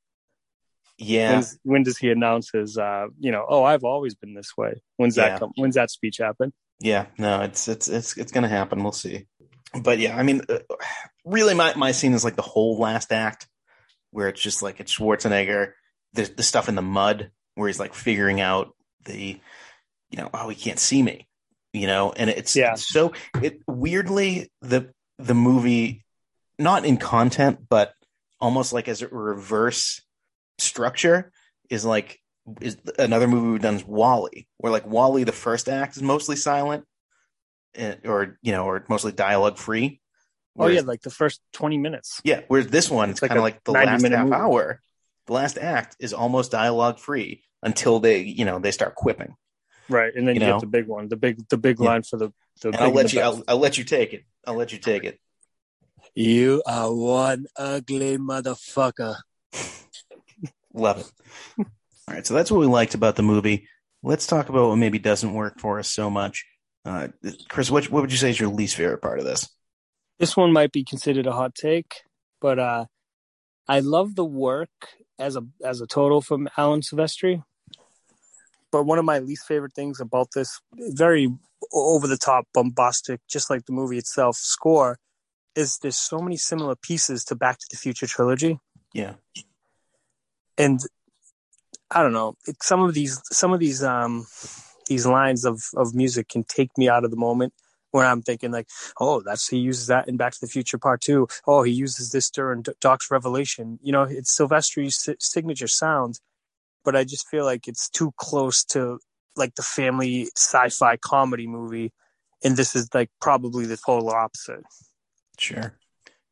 [0.98, 1.34] Yeah.
[1.34, 2.78] When's, when does he announce his?
[2.78, 4.82] Uh, you know, oh, I've always been this way.
[4.98, 5.30] When's Yeah.
[5.30, 5.52] that come?
[5.56, 6.54] When's that speech happen?
[6.80, 7.08] Yeah.
[7.18, 8.82] No, it's, it's, it's, it's going to happen.
[8.82, 9.28] We'll see.
[9.82, 10.60] But yeah, I mean, uh,
[11.26, 13.48] really, my, my scene is like the whole last act
[14.12, 15.74] where it's just like it's Schwarzenegger,
[16.14, 19.40] the, the stuff in the mud where he's like figuring out the,
[20.10, 21.28] you know, oh, he can't see me,
[21.74, 22.74] you know, and it's, Yeah.
[22.74, 26.04] it's so it weirdly the the movie,
[26.60, 27.94] not in content, but
[28.40, 30.02] almost like as a reverse
[30.58, 31.32] structure
[31.70, 32.20] is like
[32.62, 36.36] is another movie we've done is WALL-E, where like WALL-E, the first act is mostly
[36.36, 36.86] silent,
[37.76, 40.00] eh, or you know, or mostly dialogue free.
[40.58, 42.22] Oh yeah, like the first twenty minutes.
[42.24, 44.36] Yeah, whereas this one, it's It's like kind of like the last half movie.
[44.36, 44.80] hour.
[45.28, 49.36] The last act is almost dialogue free until they, you know, they start quipping.
[49.90, 50.54] Right, and then You you, know?
[50.54, 51.86] get the big one, the big the big Yeah.
[51.90, 52.72] line for the the.
[52.72, 53.22] Big I'll let the you.
[53.22, 54.24] I'll, I'll let you take it.
[54.46, 55.20] I'll let you take it.
[56.14, 59.18] You are one ugly motherfucker.
[60.74, 61.66] Love it.
[62.08, 63.68] All right, so that's what we liked about the movie.
[64.04, 66.46] Let's talk about what maybe doesn't work for us so much.
[66.84, 67.08] Uh,
[67.50, 69.50] Chris, what what would you say is your least favorite part of this?
[70.20, 72.04] This one might be considered a hot take,
[72.40, 72.86] but uh,
[73.68, 74.70] I love the work
[75.20, 77.44] as a as a total from Alan Silvestri.
[78.72, 81.30] But one of my least favorite things about this very
[81.74, 85.00] over the top, bombastic, just like the movie itself, score
[85.56, 88.60] is there's so many similar pieces to Back to the Future trilogy.
[88.94, 89.14] Yeah,
[90.58, 90.80] and
[91.90, 92.36] I don't know.
[92.48, 94.26] It, some of these, some of these, um,
[94.88, 97.54] these lines of of music can take me out of the moment
[97.96, 98.68] where I'm thinking like,
[99.00, 101.30] oh, that's he uses that in Back to the Future Part Two.
[101.48, 103.80] Oh, he uses this during Doc's Revelation.
[103.82, 106.20] You know, it's Silvestri's signature sound,
[106.84, 109.00] but I just feel like it's too close to
[109.38, 111.94] like the family sci-fi comedy movie,
[112.44, 114.64] and this is like probably the polar opposite.
[115.40, 115.78] sure.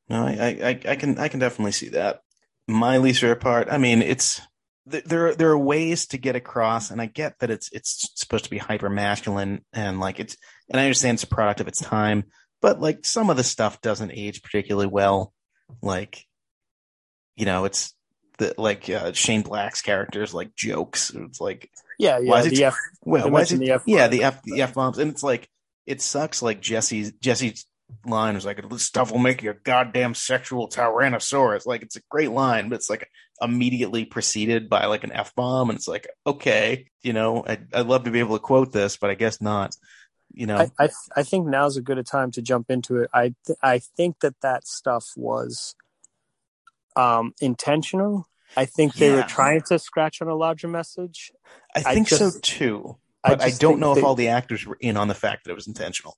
[0.10, 2.20] No, I, I, I- can, I can definitely see that.
[2.68, 3.70] My least favorite part.
[3.72, 4.42] I mean, it's
[4.92, 5.34] th- there.
[5.34, 8.58] There are ways to get across, and I get that it's it's supposed to be
[8.58, 10.36] hyper masculine, and like it's,
[10.70, 12.26] and I understand it's a product of its time,
[12.62, 15.34] but like some of the stuff doesn't age particularly well.
[15.82, 16.26] Like,
[17.36, 17.94] you know, it's
[18.38, 21.12] the like uh, Shane Black's characters like jokes.
[21.14, 22.40] It's like Yeah, Why yeah.
[22.40, 24.74] is it- The F, Well, why is it, the F yeah, the F the F
[24.74, 25.48] bombs, and it's like
[25.86, 26.42] it sucks.
[26.42, 27.66] Like Jesse's Jesse's
[28.06, 32.02] line was like, "This stuff will make you a goddamn sexual tyrannosaurus." Like it's a
[32.10, 33.08] great line, but it's like
[33.42, 37.88] immediately preceded by like an F bomb, and it's like, okay, you know, I'd, I'd
[37.88, 39.76] love to be able to quote this, but I guess not.
[40.34, 43.10] You know, I, I I think now's a good a time to jump into it.
[43.14, 45.76] I th- I think that that stuff was
[46.96, 48.28] um, intentional.
[48.58, 51.32] I think they were trying to scratch on a larger message.
[51.76, 52.98] I I think so too.
[53.24, 55.16] But I, just don't think know if they- all the actors were in on the
[55.16, 56.18] fact that it was intentional.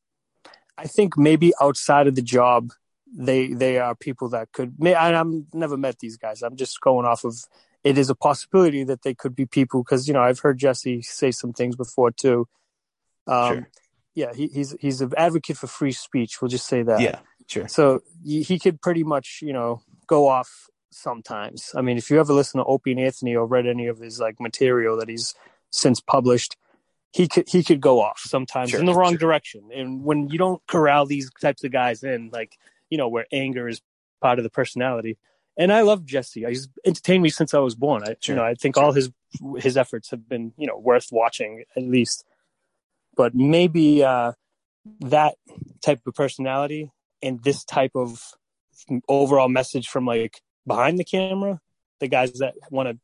[0.78, 2.71] I think maybe outside of the job,
[3.13, 4.75] they they are people that could.
[4.80, 6.41] And I'm never met these guys.
[6.41, 7.36] I'm just going off of.
[7.84, 11.01] It is a possibility that they could be people because you know I've heard Jesse
[11.04, 12.47] say some things before too.
[13.28, 13.69] Um, Sure.
[14.15, 16.41] Yeah, he, he's he's an advocate for free speech.
[16.41, 17.01] We'll just say that.
[17.01, 17.67] Yeah, sure.
[17.67, 21.71] So he he could pretty much, you know, go off sometimes.
[21.75, 24.19] I mean, if you ever listen to Opie and Anthony or read any of his
[24.19, 25.36] like material that he's
[25.69, 26.56] since published,
[27.12, 29.19] he could he could go off sometimes Sure, in the wrong sure.
[29.19, 29.69] direction.
[29.75, 32.58] And when you don't corral these types of guys in, like
[32.89, 33.82] you know, where anger is
[34.21, 35.17] part of the personality.
[35.58, 36.43] And I love Jesse.
[36.45, 38.04] He's entertained me since I was born.
[38.04, 39.10] I, Sure, you know, I think all his
[39.58, 42.25] his efforts have been, you know, worth watching at least.
[43.15, 44.34] But maybe uh,
[44.99, 45.36] that
[45.84, 48.21] type of personality and this type of
[49.08, 51.60] overall message from like behind the camera,
[51.99, 52.97] the guys that want to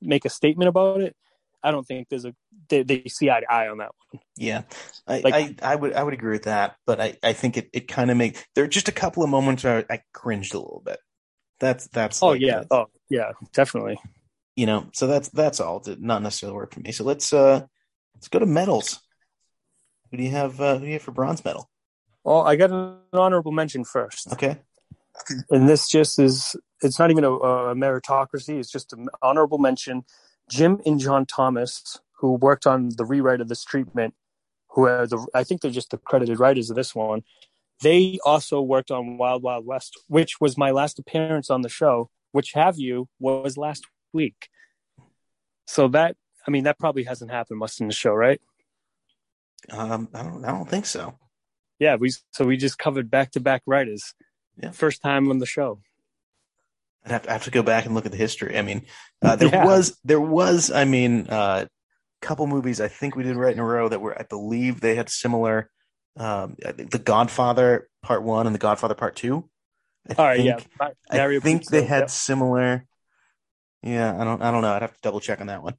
[0.00, 1.16] make a statement about it,
[1.62, 2.34] I don't think there's a
[2.68, 4.22] they, they see eye to eye on that one.
[4.36, 4.62] Yeah,
[5.06, 7.68] I, Like- I, I would I would agree with that, but I, I think it,
[7.72, 10.58] it kind of makes there are just a couple of moments where I cringed a
[10.58, 11.00] little bit.
[11.58, 13.98] That's that's Oh like yeah, oh yeah, definitely.
[14.54, 14.88] you know.
[14.92, 15.80] So that's that's all.
[15.80, 16.92] Did not necessarily work for me.
[16.92, 17.66] So let's uh
[18.14, 19.00] let's go to medals.
[20.10, 20.60] Who do you have?
[20.60, 21.70] Uh, who do you have for bronze medal?
[22.24, 24.32] Well, I got an honorable mention first.
[24.32, 24.58] Okay,
[25.50, 30.04] and this just is it's not even a, a meritocracy it's just an honorable mention
[30.50, 34.14] jim and john thomas who worked on the rewrite of this treatment
[34.70, 37.22] who are the i think they're just the credited writers of this one
[37.82, 42.10] they also worked on wild wild west which was my last appearance on the show
[42.32, 44.48] which have you was last week
[45.66, 46.16] so that
[46.46, 48.40] i mean that probably hasn't happened much in the show right
[49.70, 51.18] um, I don't I don't think so.
[51.78, 54.14] yeah we so we just covered back to back writers
[54.62, 54.70] Yeah.
[54.70, 55.80] first time on the show
[57.04, 58.58] I'd have to, I have to go back and look at the history.
[58.58, 58.82] I mean,
[59.22, 59.64] uh, there Yeah.
[59.64, 61.66] was there was I mean, uh,
[62.22, 64.96] couple movies I think we did right in a row that were I believe they
[64.96, 65.70] had similar.
[66.16, 69.48] Um, I think The Godfather Part One and The Godfather Part Two.
[70.08, 72.86] I all right think, yeah I think they had similar.
[73.82, 74.72] Yeah, I don't I don't know.
[74.72, 75.74] I'd have to double check on that one.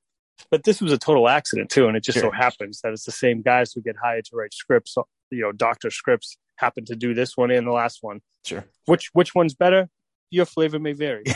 [0.51, 2.29] But this was a total accident too, and it just Sure.
[2.29, 4.95] so happens that it's the same guys who get hired to write scripts.
[5.31, 8.21] You know, doctor scripts happen to do this one and the last one.
[8.45, 8.65] Sure.
[8.85, 9.89] Which which one's better?
[10.31, 11.23] Your flavor may vary.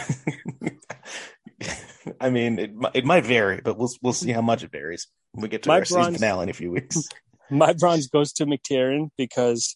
[2.19, 5.43] I mean, it it might vary, but we'll we'll see how much it varies when
[5.43, 7.07] we get to My our season bronze- finale in a few weeks.
[7.49, 9.75] My bronze goes to McTiernan because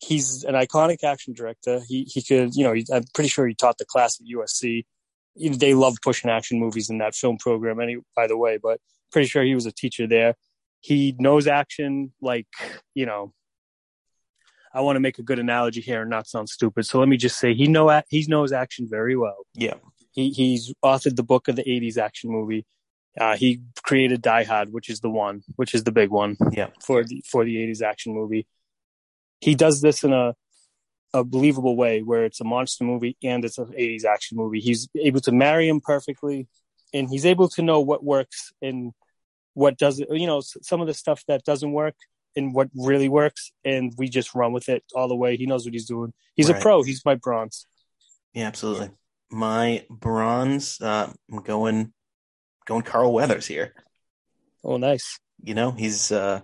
[0.00, 1.80] he's an iconic action director.
[1.88, 4.84] He he could, you know, he, I'm pretty sure he taught the class at USC.
[5.36, 9.28] They love pushing action movies in that film program, any by the way, but pretty
[9.28, 10.34] sure he was a teacher there.
[10.80, 12.46] He knows action like,
[12.94, 13.32] you know,
[14.74, 16.86] I want to make a good analogy here and not sound stupid.
[16.86, 19.46] So let me just say he know he knows action very well.
[19.54, 19.74] Yeah.
[20.12, 22.66] He he's authored the book of the '80s action movie.
[23.18, 26.68] Uh, he created Die Hard, which is the one, which is the big one Yeah.
[26.84, 28.46] for the for the '80s action movie.
[29.40, 30.34] He does this in a
[31.14, 34.60] a believable way, where it's a monster movie and it's an '80s action movie.
[34.60, 36.48] He's able to marry him perfectly,
[36.94, 38.92] and he's able to know what works and
[39.54, 40.08] what doesn't.
[40.10, 41.94] You know, some of the stuff that doesn't work
[42.34, 45.36] and what really works, and we just run with it all the way.
[45.36, 46.12] He knows what he's doing.
[46.34, 46.58] He's Right.
[46.58, 46.82] a pro.
[46.82, 47.66] He's my bronze.
[48.32, 48.90] Yeah, absolutely.
[49.30, 51.92] My bronze, uh, I'm going
[52.64, 53.74] going Carl Weathers here.
[54.64, 55.18] Oh, nice.
[55.42, 56.40] You know, he's uh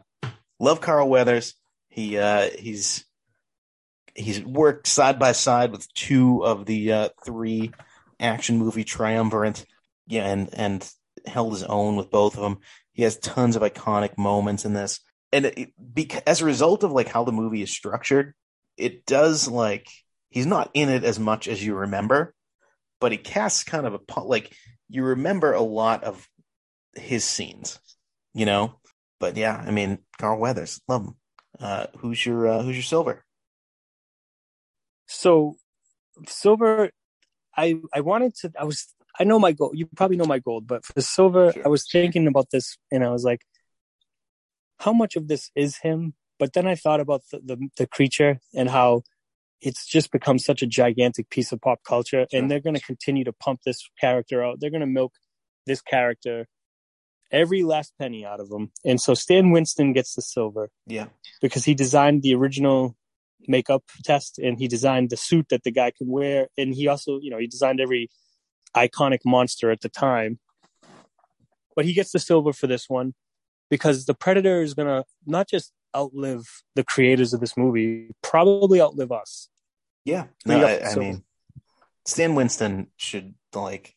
[0.61, 1.54] love Carl Weathers.
[1.88, 3.04] He uh he's
[4.18, 7.72] he's worked side by side with two of the uh three
[8.20, 9.64] action movie triumvirate.
[10.07, 10.90] Yeah, and and
[11.26, 12.59] held his own with both of them.
[12.92, 15.00] He has tons of iconic moments in this.
[15.33, 18.35] And it, bec- as a result of like how the movie is structured,
[18.76, 19.87] it does like
[20.31, 22.35] he's not in it as much as you remember,
[23.00, 24.52] but he casts kind of a like
[24.88, 26.26] you remember a lot of
[26.94, 27.78] his scenes,
[28.35, 28.81] you know.
[29.20, 31.14] But yeah, I mean, Carl Weathers, love him.
[31.61, 33.24] Uh, who's your uh, who's your silver?
[35.09, 35.57] So,
[36.27, 36.90] silver,
[37.57, 38.53] I I wanted to.
[38.59, 38.87] I was.
[39.18, 39.73] I know my goal.
[39.75, 41.62] You probably know my goal, but for silver, Sure.
[41.64, 43.42] I was thinking about this, and I was like,
[44.79, 46.14] how much of this is him?
[46.38, 49.03] But then I thought about the the, the creature and how
[49.61, 52.40] it's just become such a gigantic piece of pop culture, Sure.
[52.40, 54.61] and they're going to continue to pump this character out.
[54.61, 55.14] They're going to milk
[55.66, 56.47] this character
[57.33, 61.07] every last penny out of him, and so Stan Winston gets the silver Yeah,
[61.42, 62.97] because he designed the original
[63.46, 67.18] makeup test and he designed the suit that the guy could wear and he also
[67.20, 68.09] you know he designed every
[68.77, 70.38] iconic monster at the time
[71.77, 73.14] but he gets the silver for this one
[73.70, 78.81] because the predator is going to not just outlive the creators of this movie probably
[78.81, 79.48] outlive us
[80.09, 80.25] yeah.
[80.46, 81.23] No, I, the I mean,
[82.06, 83.94] Stan Winston should like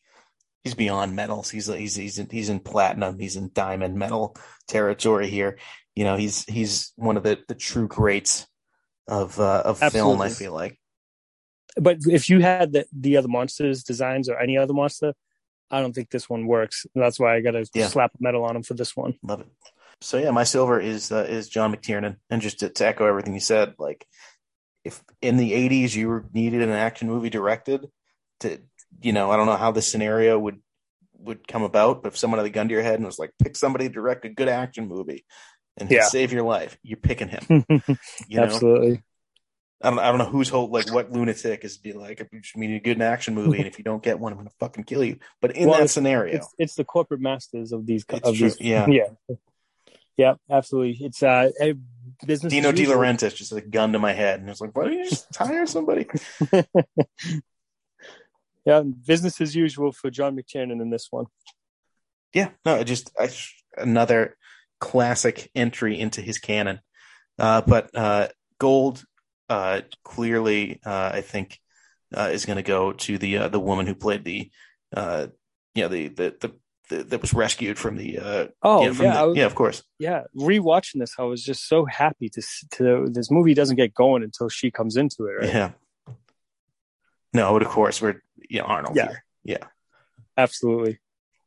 [0.62, 1.48] he's beyond metals.
[1.48, 3.18] He's he's he's in, he's in platinum.
[3.18, 4.36] He's in diamond metal
[4.68, 5.58] territory here.
[5.96, 8.46] You know, he's he's one of the the true greats
[9.08, 10.20] of uh, of film.
[10.20, 10.78] I feel like.
[11.76, 15.14] but if you had the, the other monsters designs or any other monster
[15.70, 17.88] i don't think this one works that's why i gotta Yeah.
[17.88, 19.48] slap a medal on him for this one Love it.
[20.02, 23.34] So yeah, my silver is uh, is John McTiernan, and just to, to echo everything
[23.34, 24.04] you said, like
[24.84, 27.86] if in the '80s you needed an action movie directed,
[28.40, 28.58] to
[29.00, 30.60] you know, I don't know how this scenario would
[31.18, 33.30] would come about, but if someone had a gun to your head and was like,
[33.40, 35.24] pick somebody to direct a good action movie,
[35.76, 36.04] and Yeah.
[36.04, 37.64] save your life, you're picking him.
[38.28, 39.02] You know, Absolutely.
[39.84, 42.20] I don't, I don't know who's hope like what lunatic is be like.
[42.32, 44.50] You just need a good action movie, and if you don't get one, I'm gonna
[44.60, 45.18] fucking kill you.
[45.40, 48.60] But in Well, that it's- scenario, It's it's the corporate masters of these of these
[48.60, 48.86] yeah.
[48.88, 49.08] yeah.
[50.16, 51.04] Yeah, absolutely.
[51.04, 51.74] It's uh a
[52.24, 52.84] business Dino De.
[52.86, 55.66] Laurentiis just a gun to my head, and it's like, why don't you just hire
[55.66, 56.06] somebody?
[58.64, 61.26] Yeah, business as usual for John McTiernan in this one.
[62.32, 63.28] Yeah, no, just I,
[63.76, 64.36] another
[64.82, 66.80] classic entry into his canon.
[67.38, 68.28] Uh, but uh,
[68.58, 69.04] Gold
[69.48, 71.58] uh, clearly, uh, I think,
[72.14, 74.50] uh, is going to go to the uh, the woman who played the,
[74.96, 75.28] uh,
[75.74, 76.52] you know, the the, the,
[76.88, 78.18] the that was rescued from the.
[78.18, 79.82] Uh, Oh yeah, yeah, the- was, yeah, of course.
[79.98, 80.22] yeah.
[80.36, 84.48] Rewatching this, I was just so happy to to this movie doesn't get going until
[84.48, 85.32] she comes into it.
[85.40, 85.54] Right?
[85.54, 85.70] Yeah.
[87.32, 88.20] No, but of course we're
[88.50, 89.08] you know Arnold Yeah.
[89.08, 89.24] here.
[89.44, 89.64] Yeah,
[90.36, 90.98] Absolutely,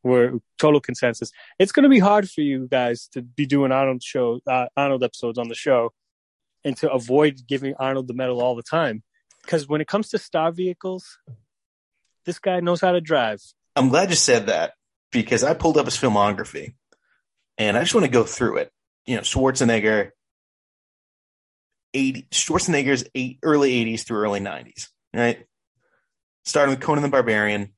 [0.06, 1.32] we're total consensus.
[1.58, 5.02] It's going to be hard for you guys to be doing Arnold show uh, Arnold
[5.02, 5.92] episodes on the show,
[6.64, 9.02] and to avoid giving Arnold the medal all the time.
[9.42, 11.18] Because when it comes to star vehicles,
[12.24, 13.40] this guy knows how to drive.
[13.74, 14.72] I'm glad you said that
[15.12, 16.74] because I pulled up his filmography,
[17.58, 18.72] and I just want to go through it.
[19.06, 20.10] You know, Schwarzenegger,
[21.94, 25.44] eighty Schwarzenegger's eight early '80s through early '90s, right?
[26.44, 27.72] Starting with Conan the Barbarian,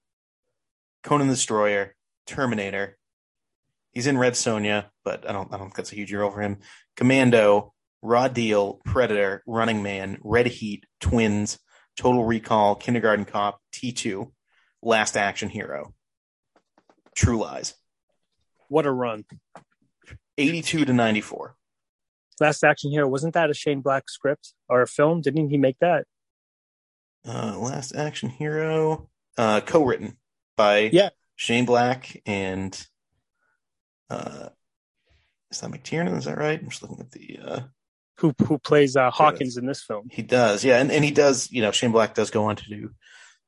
[1.02, 1.94] Conan the Destroyer,
[2.28, 2.96] Terminator.
[3.92, 6.40] He's in Red Sonja, but I don't I don't think that's a huge year for
[6.40, 6.58] him.
[6.96, 7.72] Commando,
[8.02, 11.58] Raw Deal, Predator, Running Man, Red Heat, Twins,
[11.96, 14.30] Total Recall, Kindergarten Cop, T2,
[14.82, 15.94] Last Action Hero,
[17.16, 17.74] True Lies,
[18.68, 19.24] What a run!
[20.36, 21.56] 82 to 94.
[22.40, 25.20] Last Action Hero wasn't that a Shane Black script or a film?
[25.22, 26.04] Didn't he make that?
[27.26, 30.18] Uh, Last Action Hero, uh, co-written
[30.56, 31.08] by Yeah.
[31.38, 32.74] Shane Black and
[34.10, 34.48] uh,
[35.50, 36.16] is that McTiernan?
[36.18, 36.60] Is that right?
[36.60, 37.38] I'm just looking at the.
[37.42, 37.60] Uh,
[38.18, 40.08] Who who plays uh, Hawkins in this film?
[40.10, 41.50] he does, yeah, and, and he does.
[41.50, 42.90] You know, Shane Black does go on to do,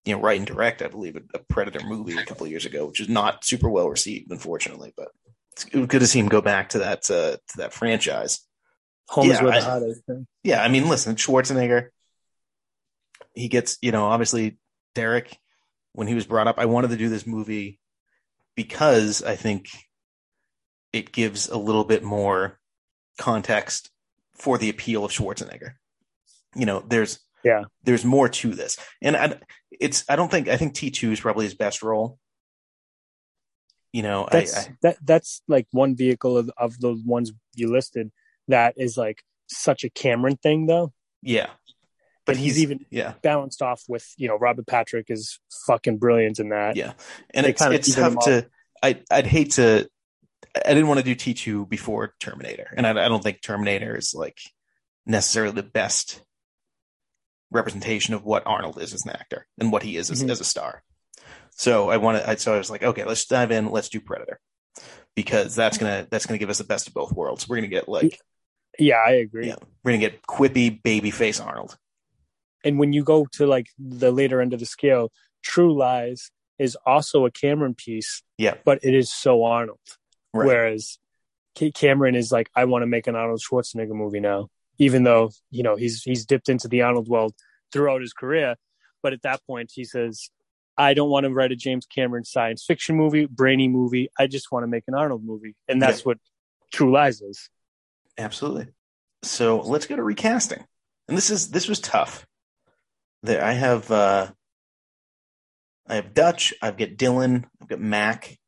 [0.05, 0.83] you know, write and direct.
[0.83, 3.69] I believe a, a Predator movie a couple of years ago, which is not super
[3.69, 4.95] well received, unfortunately.
[4.97, 5.09] But
[5.53, 8.41] it's good to see him go back to that uh, to that franchise.
[9.09, 10.01] Home Yeah, where the I- heart is.
[10.45, 11.89] yeah, I mean, listen, Schwarzenegger,
[13.35, 14.59] he gets, you know, obviously
[14.95, 15.37] Derek,
[15.95, 17.80] when he was brought up, I wanted to do this movie
[18.63, 19.71] because I think
[20.93, 22.59] it gives a little bit more
[23.17, 23.89] context
[24.35, 25.73] for the appeal of Schwarzenegger.
[26.55, 27.63] You know, there's Yeah.
[27.85, 29.41] there's more to this, and I,
[29.71, 32.19] it's I don't think I think T two is probably his best role.
[33.95, 37.73] You know, I, That's I that that's like one vehicle of, of the ones you
[37.73, 38.13] listed
[38.49, 40.93] that is like such a Cameron thing though.
[41.23, 41.49] yeah,
[42.31, 43.15] but he's he's, even- yeah.
[43.23, 46.77] Balanced off with you know Robert Patrick is fucking brilliant in that.
[46.77, 46.93] Yeah,
[47.35, 48.49] and They it's kinda it's tough to.
[48.83, 49.89] I I'd hate to.
[50.57, 53.97] I didn't want to do T two before Terminator, and I, I don't think Terminator
[53.97, 54.39] is like
[55.07, 56.23] necessarily the best
[57.51, 60.31] representation of what Arnold is as an actor and what he is as, Mhm.
[60.31, 60.83] as a star.
[61.53, 62.23] So I wanted.
[62.29, 63.71] I, so I was like, okay, let's dive in.
[63.71, 64.41] Let's do Predator
[65.15, 67.49] because that's gonna that's gonna give us the best of both worlds.
[67.49, 68.19] We're gonna get like
[68.79, 69.49] Yeah, I agree.
[69.49, 71.77] yeah, we're gonna get quippy babyface Arnold.
[72.65, 75.11] And when you go to like the later end of the scale,
[75.43, 79.79] True Lies is also a Cameron piece, Yeah, but it is so Arnold.
[80.35, 80.47] right.
[80.47, 80.99] Whereas
[81.75, 84.49] Cameron is like, I want to make an Arnold Schwarzenegger movie now,
[84.79, 87.35] even though you know he's he's dipped into the Arnold world
[87.73, 88.57] throughout his career.
[89.03, 90.29] But at that point, he says,
[90.77, 94.09] I don't want to write a James Cameron science fiction movie, brainy movie.
[94.19, 96.19] I just want to make an Arnold movie, and that's what
[96.73, 97.49] True Lies is.
[98.19, 98.69] Absolutely.
[99.23, 100.65] So let's go to recasting.
[101.09, 102.27] And this is this was tough.
[103.23, 104.31] There I have uh
[105.89, 108.39] I have Dutch, I've got Dylan, I've got Mac,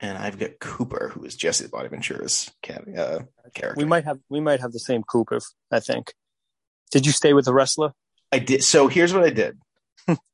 [0.00, 3.20] and I've got Cooper, who is Jesse the Body Ventura's cat, uh,
[3.54, 3.74] character.
[3.76, 5.40] We might have we might have the same Cooper.
[5.70, 6.12] I think.
[6.92, 7.92] Did you stay with the wrestler?
[8.32, 9.58] I did so here's what I did.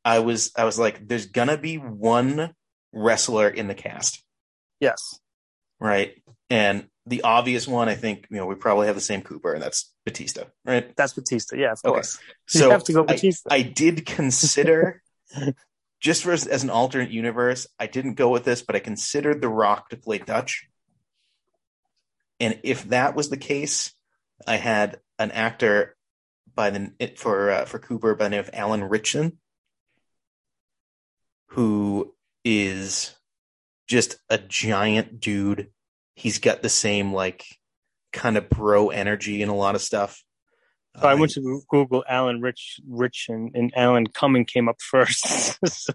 [0.05, 2.55] I was I was like, there's gonna be one
[2.93, 4.23] wrestler in the cast,
[4.81, 5.19] Yes.
[5.79, 6.15] right?
[6.49, 9.63] And the obvious one, I think, you know, we probably have the same Cooper, and
[9.63, 10.95] that's Batista, right?
[10.97, 11.57] That's Batista.
[11.57, 11.95] Yeah, of Okay.
[11.95, 12.19] course.
[12.47, 13.49] So you have to go I- Batista.
[13.53, 15.03] I did consider,
[16.01, 19.49] just for as, an alternate universe, I didn't go with this, but I considered The
[19.49, 20.69] Rock to play Dutch.
[22.39, 23.93] And if that was the case,
[24.47, 25.97] I had an actor
[26.55, 29.39] by the for uh, for Cooper by the name of Alan Ritchson,
[31.49, 33.15] who is
[33.87, 35.71] just a giant dude.
[36.21, 37.45] He's got the same like
[38.13, 40.23] kind of bro energy and a lot of stuff.
[41.01, 44.83] So I went um, to Google Alan Rich Rich and, and Alan Cumming came up
[44.83, 45.25] first.
[45.67, 45.95] so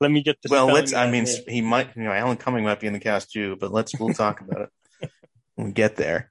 [0.00, 0.92] let me get the well, let's.
[0.92, 1.38] I mean, here.
[1.48, 1.96] he might.
[1.96, 3.98] You know, Alan Cumming might be in the cast too, but let's.
[3.98, 4.68] We'll talk about
[5.02, 5.10] it
[5.54, 6.30] when we get there.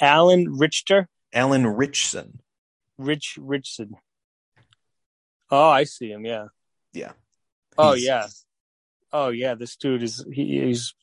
[0.00, 2.40] Alan Richter, Alan Richson.
[2.98, 3.96] Rich Richson.
[5.50, 6.24] Oh, I see him.
[6.24, 6.46] Yeah.
[6.92, 7.12] Yeah.
[7.76, 8.26] Oh He's- yeah.
[9.12, 9.54] Oh yeah.
[9.54, 10.94] This dude is he is.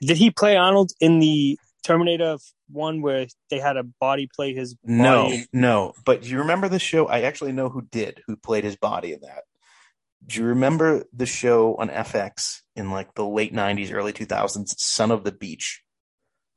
[0.00, 2.36] Did he play Arnold in the Terminator
[2.68, 5.94] one where they had a body play his No, no.
[6.04, 7.06] But do you remember the show?
[7.06, 9.44] I actually know who did, who played his body in that.
[10.26, 15.12] Do you remember the show on FX in like the late '90s, early 2000s, Son
[15.12, 15.82] of the Beach?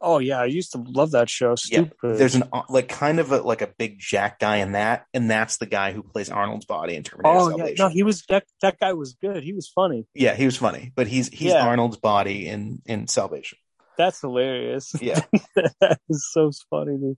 [0.01, 1.49] Oh yeah, I used to love that show.
[1.49, 2.17] Yeah, Stupid.
[2.17, 5.29] There's an uh, like kind of a like a big Jack guy in that, and
[5.29, 8.45] that's the guy who plays Arnold's body in Terminator oh yeah, no, he was that
[8.61, 9.43] that guy was good.
[9.43, 10.05] He was funny.
[10.13, 11.65] yeah, he was funny, but he's he's Yeah.
[11.65, 13.57] Arnold's body in in Salvation.
[13.97, 14.95] That's hilarious.
[15.01, 15.19] Yeah,
[15.81, 16.97] that is so funny.
[16.97, 17.17] Dude.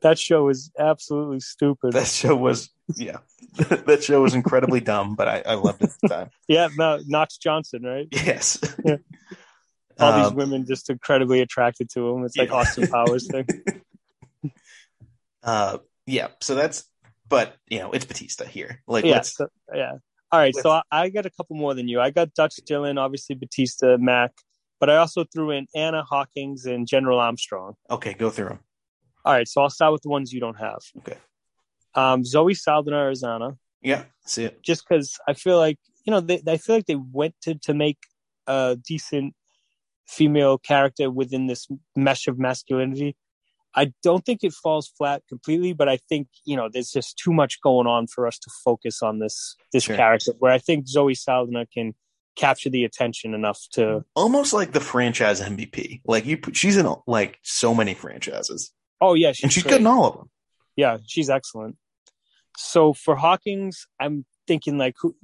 [0.00, 1.92] That show is absolutely stupid.
[1.92, 3.18] that show was yeah,
[3.56, 6.30] that show was incredibly dumb, but I, I loved it at the time.
[6.48, 8.08] yeah, no, Notch Johnson, right?
[8.10, 8.58] Yes.
[8.84, 8.96] Yeah.
[10.02, 12.24] All these Um, women just incredibly attracted to him.
[12.24, 12.54] It's like yeah.
[12.56, 13.46] Austin Powers thing.
[15.42, 16.28] Uh, yeah.
[16.40, 16.84] So that's,
[17.28, 18.80] but you know, it's Batista here.
[18.86, 19.94] Like, yeah, so- yeah.
[20.30, 22.00] All right, so I, I got a couple more than you.
[22.00, 24.30] I got Dutch Dylan, obviously Batista, Mac,
[24.80, 27.74] but I also threw in Anna Hawkins and General Armstrong.
[27.90, 28.60] okay, go through them.
[29.26, 30.78] All right, so I'll start with the ones you don't have.
[30.98, 31.18] Okay.
[31.94, 34.62] Um, Zoe Saldana Anna, Yeah, see it.
[34.62, 37.74] just because I feel like you know they I feel like they went to to
[37.74, 37.98] make
[38.46, 39.34] a decent
[40.06, 43.16] female character within this mesh of masculinity.
[43.74, 47.32] I don't think it falls flat completely, but I think you know there's just too
[47.32, 49.96] much going on for us to focus on this this Sure.
[49.96, 50.32] character.
[50.38, 51.94] Where I think Zoe Saldana can
[52.36, 54.04] capture the attention enough to.
[54.14, 56.00] Almost like the franchise MVP.
[56.06, 59.72] Like you, she's in like so many franchises, Oh yeah, she's and she's great.
[59.72, 60.30] good in all of them.
[60.76, 61.76] Yeah, she's excellent.
[62.58, 65.14] So for Hawkins, I'm thinking like who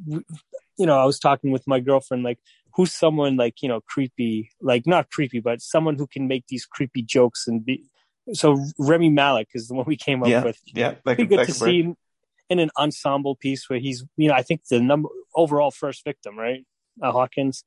[0.78, 2.38] you know, I was talking with my girlfriend like
[2.74, 6.64] who's someone like, you know, creepy, like not creepy, but someone who can make these
[6.64, 7.84] creepy jokes and be
[8.32, 10.60] so Rami Malek is the one we came up Yeah, with.
[10.66, 11.96] Yeah, that could, good to see him
[12.50, 16.38] in an ensemble piece where he's you know, I think the number overall first victim,
[16.38, 16.64] right?
[17.02, 17.64] Uh, Hawkins.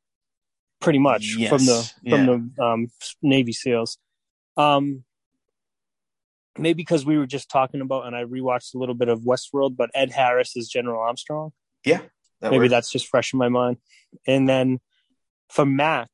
[0.79, 2.25] Pretty much Yes, from the yeah.
[2.25, 2.87] from the um
[3.21, 3.97] Navy SEALs.
[4.57, 5.03] Um
[6.57, 9.77] maybe because we were just talking about and I rewatched a little bit of Westworld,
[9.77, 11.53] but Ed Harris is General Armstrong.
[12.41, 12.71] That maybe works.
[12.71, 13.77] that's just fresh in my mind.
[14.27, 14.79] And then
[15.51, 16.09] for Mac,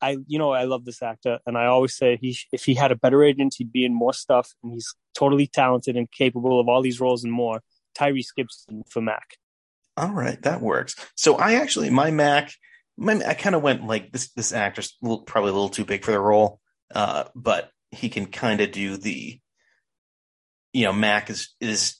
[0.00, 2.92] I you know I love this actor, and I always say he if he had
[2.92, 6.68] a better agent, he'd be in more stuff, and he's totally talented and capable of
[6.68, 7.62] all these roles and more.
[7.96, 9.36] Tyrese Gibson for Mac.
[9.96, 10.94] All right, that works.
[11.14, 12.52] So I actually my Mac,
[12.96, 14.30] my I kind of went like this.
[14.32, 16.60] This actor's probably a little too big for the role,
[16.94, 19.40] uh, but he can kind of do the.
[20.74, 21.96] You know, Mac is is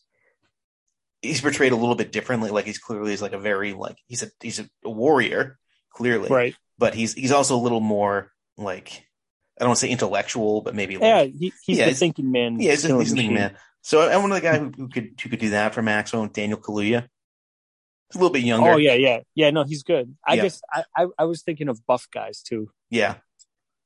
[1.22, 2.50] he's portrayed a little bit differently.
[2.50, 5.58] Like he's clearly is like a very like he's a he's a, warrior
[5.96, 6.54] clearly, Right?
[6.78, 9.06] But he's he's also a little more like
[9.58, 12.30] I don't want to say intellectual, but maybe like, Yeah, he, he's Yeah, the thinking
[12.30, 12.60] man.
[12.60, 13.56] yeah, he's a, he's a thinking man.
[13.82, 16.58] So I, wanted the guy who, who could who could do that for Maxwell, Daniel
[16.58, 17.02] Kaluuya.
[18.10, 18.72] He's a little bit younger.
[18.72, 19.50] Oh yeah, yeah, yeah.
[19.50, 20.14] No, he's good.
[20.26, 20.42] I Yeah.
[20.42, 22.70] guess I, I I was thinking of buff guys too.
[22.90, 23.16] yeah.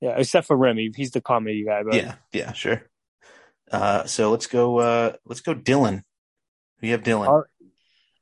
[0.01, 1.83] Yeah, except for Rami, he's the comedy guy.
[1.83, 2.89] But Yeah, yeah, sure.
[3.71, 4.79] Uh, so let's go.
[4.79, 6.03] Uh, let's go, Dylan.
[6.81, 7.29] We have Dylan.
[7.29, 7.45] All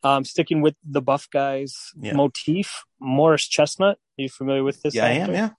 [0.03, 2.15] um, sticking with the buff guys Yeah.
[2.15, 3.99] motif, Morris Chestnut.
[4.19, 4.95] Are you familiar with this?
[4.95, 5.33] yeah, I am.
[5.33, 5.51] Yeah,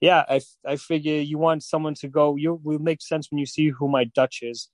[0.00, 0.24] yeah.
[0.28, 2.36] I I figure you want someone to go.
[2.36, 4.68] You will make sense when you see who my Dutch is.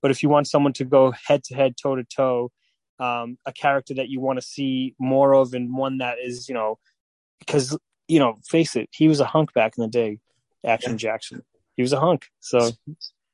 [0.00, 2.50] But if you want someone to go head to head, toe to toe,
[2.98, 6.54] um, a character that you want to see more of, and one that is, you
[6.54, 6.78] know,
[7.38, 7.76] because
[8.08, 10.18] you know, face it, he was a hunk back in the day.
[10.64, 11.42] Action Jackson,
[11.76, 12.26] he was a hunk.
[12.40, 12.70] So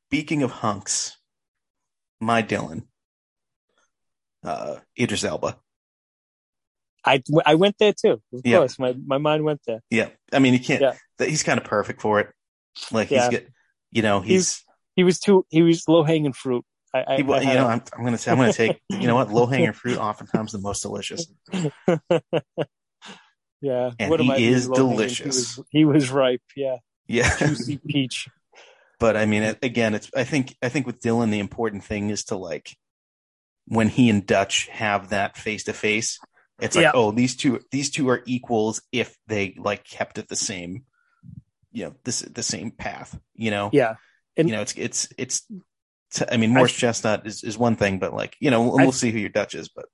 [0.09, 1.19] Speaking of hunks,
[2.21, 2.85] my Dylan,
[4.45, 5.59] uh, Idris Elba.
[7.05, 8.21] I I went there too.
[8.33, 8.59] Of Yeah.
[8.59, 9.81] course, my my mind went there.
[9.91, 10.81] Yeah, I mean, he can't.
[10.81, 10.95] Yeah.
[11.27, 12.29] He's kind of perfect for it.
[12.93, 13.23] Like Yeah.
[13.23, 13.53] he's good.
[13.91, 14.63] You know, he's.
[14.97, 15.47] He was too.
[15.49, 16.65] He was low hanging fruit.
[16.93, 18.81] I, I, he, I you know, I'm, I'm gonna say, I'm gonna take.
[18.89, 19.31] You know what?
[19.33, 21.27] Low hanging fruit, oftentimes the most delicious.
[23.61, 23.91] yeah.
[23.99, 25.55] And what am he is delicious.
[25.55, 26.43] He was, he was ripe.
[26.57, 26.77] Yeah.
[27.07, 27.37] Yeah.
[27.39, 28.29] Juicy peach.
[28.99, 30.11] but I mean, again, it's.
[30.17, 30.57] I think.
[30.63, 32.77] I think with Dylan, the important thing is to like
[33.69, 36.19] when he and Dutch have that face to face.
[36.61, 36.91] It's like, Yeah.
[36.95, 40.85] oh, these two, these two are equals if they like kept it the same,
[41.71, 43.19] you know, this the same path.
[43.35, 43.95] You know, Yeah.
[44.37, 45.43] And you know, it's it's it's.
[46.31, 49.11] I mean, Morris Chestnut is, is one thing, but like you know, we'll, I- see
[49.11, 49.69] who your Dutch is.
[49.69, 49.87] But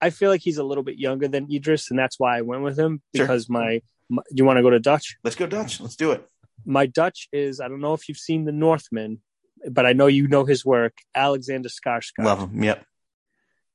[0.00, 2.62] I feel like he's a little bit younger than Idris, and that's why I went
[2.62, 3.24] with him Sure.
[3.26, 4.22] because my, my.
[4.30, 5.16] You want to go to Dutch?
[5.22, 5.78] let's go Dutch.
[5.80, 6.26] Let's do it.
[6.64, 9.20] My Dutch is I don't know if you've seen The Northman,
[9.70, 10.94] but I know you know his work.
[11.14, 12.24] Alexander Skarsgård.
[12.24, 12.62] Love him.
[12.64, 12.84] Yep.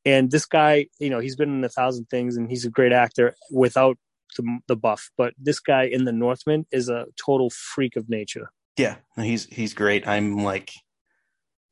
[0.06, 2.92] And this guy, you know, he's been in a thousand things, and he's a great
[2.92, 3.98] actor without
[4.38, 5.10] the, the buff.
[5.18, 8.50] But this guy in The Northman is a total freak of nature.
[8.78, 10.08] Yeah, he's he's great.
[10.08, 10.72] I'm like,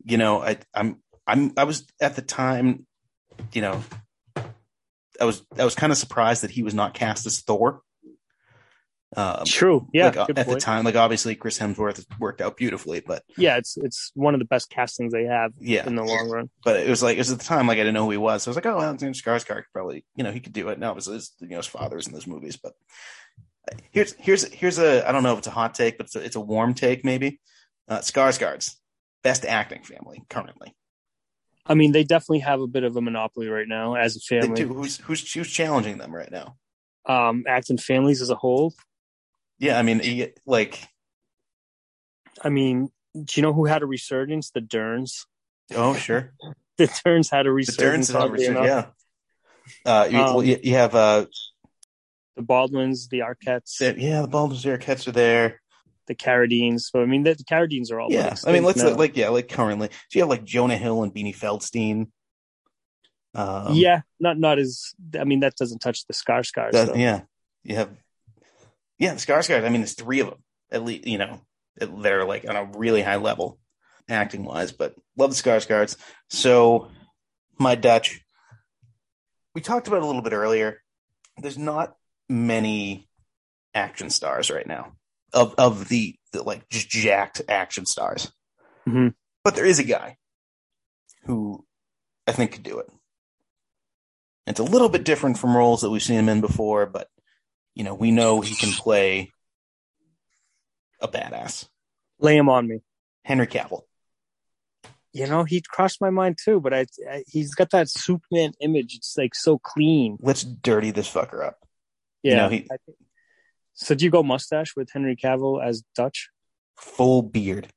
[0.04, 2.88] you know, I I'm I'm I was at the time,
[3.52, 3.84] you know,
[5.20, 7.82] I was I was kind of surprised that he was not cast as Thor.
[9.16, 9.88] Um, True.
[9.93, 10.07] Yeah.
[10.07, 13.78] like uh, at the time, like obviously Chris Hemsworth worked out beautifully, but Yeah, it's
[13.78, 16.49] it's one of the best castings they have yeah, in the long run.
[16.64, 18.18] but it was like it was at the time like I didn't know who he
[18.18, 18.43] was.
[18.43, 20.80] So I was like, oh, Alexander Skarsgård could probably, you know, he could do it.
[20.80, 22.74] Now it was his, you know his father was in those movies, but
[23.91, 26.24] here's here's here's a I don't know if it's a hot take, but it's a,
[26.24, 27.39] it's a warm take maybe.
[27.88, 28.78] Uh, Skarsgård's
[29.24, 30.76] best acting family currently.
[31.66, 34.64] I mean, they definitely have a bit of a monopoly right now as a family.
[34.64, 36.57] Who's who's who's challenging them right now?
[37.05, 38.74] Um, acting families as a whole.
[39.64, 40.88] Yeah, I mean, he- like
[42.43, 44.51] I mean, do you know who had a resurgence?
[44.51, 45.26] The Derns.
[45.76, 46.34] oh sure,
[46.78, 48.09] The Derns had a the resurgence.
[48.09, 48.66] Derns and oddly Richard, enough.
[48.66, 48.86] yeah.
[49.86, 51.26] Uh, you, Um, well, you, you have uh,
[52.36, 55.61] The Baldwins, the Arquettes, the- yeah, the Baldwins, the Arquettes are there.
[56.07, 56.82] the Carradines.
[56.91, 58.11] So I mean, the, the Carradines are all.
[58.11, 61.14] Yeah, I mean, let's like yeah, like currently, so you have like Jonah Hill and
[61.14, 62.07] Beanie Feldstein.
[63.36, 64.93] Um, yeah, not not as.
[65.20, 66.76] I mean, that doesn't touch the Scar Scars.
[66.95, 67.22] yeah,
[67.64, 67.89] you have
[69.04, 69.66] yeah, the Skarsgård.
[69.66, 70.39] I mean, there's three of them
[70.72, 71.06] at least.
[71.06, 71.41] You know,
[71.76, 73.60] they're like on a really high level
[74.10, 75.97] acting wise, but love the Skarsgårds.
[76.30, 76.89] So
[77.60, 78.22] my Dutch,
[79.54, 80.82] we talked about it a little bit earlier.
[81.38, 81.97] There's not
[82.30, 83.10] many
[83.76, 84.93] action stars right now
[85.34, 88.32] of of the, the like just jacked action stars.
[88.88, 89.16] Mhm.
[89.43, 90.16] But there is a guy
[91.26, 91.66] who
[92.26, 92.89] I think could do it.
[94.47, 97.10] It's a little bit different from roles that we've seen him in before, but
[97.76, 99.32] you know, we know he can play
[101.00, 101.68] a badass.
[102.20, 102.80] Lay him on me.
[103.24, 103.82] Henry Cavill.
[105.12, 108.96] You know, he crossed my mind too, but I, I he's got that Superman image.
[108.96, 110.18] It's like so clean.
[110.22, 111.58] Let's dirty this fucker up.
[112.24, 112.32] Yeah.
[112.32, 112.78] You know, he- I
[113.76, 116.30] so do you go mustache with Henry Cavill as Dutch?
[116.78, 117.68] Full beard.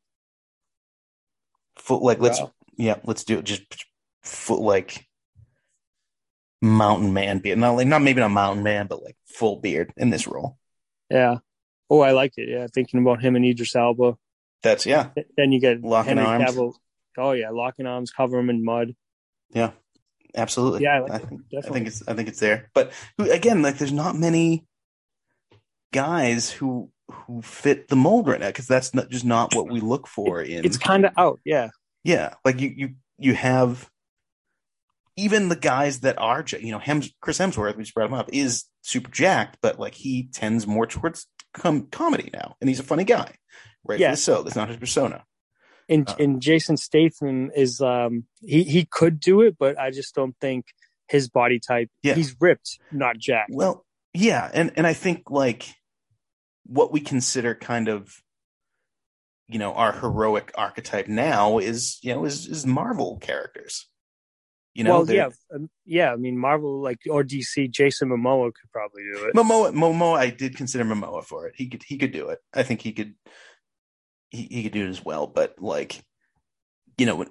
[1.77, 2.41] Full like let's
[2.77, 3.45] yeah, let's do it.
[3.45, 3.63] Just
[4.23, 5.06] full like
[6.63, 7.59] mountain man beard.
[7.59, 10.59] Not like not maybe not mountain man, but like full beard in this role.
[11.11, 11.39] Yeah.
[11.89, 12.49] Oh, I like it.
[12.49, 14.17] Yeah, thinking about him and Idris Elba.
[14.63, 16.45] That's yeah, Then you get Locking Henry arms.
[16.57, 16.73] Cavill.
[17.19, 18.95] Oh yeah, locking arms, cover him in mud.
[19.51, 19.71] yeah,
[20.35, 20.83] absolutely.
[20.83, 22.71] Yeah, I like I think I think it's I think it's there.
[22.75, 24.67] But who- again, like there's not many
[25.93, 29.81] guys who who fit the mold right now because that's not just not what we
[29.81, 31.39] look for in It's kind of out.
[31.45, 31.69] Yeah.
[32.03, 33.89] Yeah, like you you you have
[35.17, 38.29] even the guys that are you know Hems, Chris Hemsworth, we just brought him up,
[38.33, 42.85] is super jacked, but like he tends more towards com- comedy now, and he's a
[42.85, 43.35] funny guy,
[43.85, 43.99] right?
[43.99, 44.14] Yeah.
[44.14, 45.25] so that's not his persona.
[45.89, 46.17] And Uh.
[46.19, 50.67] and Jason Statham is um he he could do it, but I just don't think
[51.09, 51.89] his body type.
[52.03, 52.14] Yeah.
[52.14, 53.53] He's ripped, not jacked.
[53.55, 55.69] Well, yeah, and and I think like
[56.64, 58.21] what we consider kind of
[59.49, 63.89] you know our heroic archetype now is you know is is Marvel characters.
[64.77, 66.12] You know, well, yeah, um, yeah.
[66.12, 69.35] I mean, Marvel, like or DC, Jason Momoa could probably do it.
[69.35, 71.55] Momoa, Momoa, I did consider Momoa for it.
[71.57, 72.41] He could, he could do it.
[72.53, 73.14] I think he could,
[74.29, 75.27] he, he could do it as well.
[75.27, 76.03] But like,
[76.99, 77.24] you know,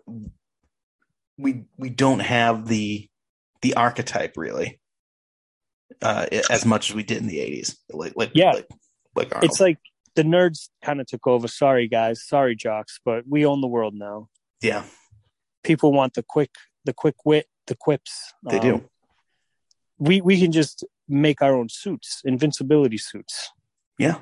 [1.38, 3.08] we we don't have the
[3.62, 4.80] the archetype really,
[6.02, 7.78] uh, as much as we did in the eighties.
[7.92, 8.54] Like, like, Yeah.
[8.54, 8.68] like,
[9.16, 9.78] like It's like
[10.16, 11.48] the nerds kind of took over.
[11.48, 12.26] Sorry, guys.
[12.26, 14.30] Sorry, jocks, but we own the world now.
[14.62, 14.84] yeah,
[15.64, 16.52] People want the quick,
[16.86, 18.34] the quick wit, the quips.
[18.50, 18.90] they Um, do.
[19.98, 23.52] We we can just make our own suits, invincibility suits.
[23.98, 24.20] Yeah,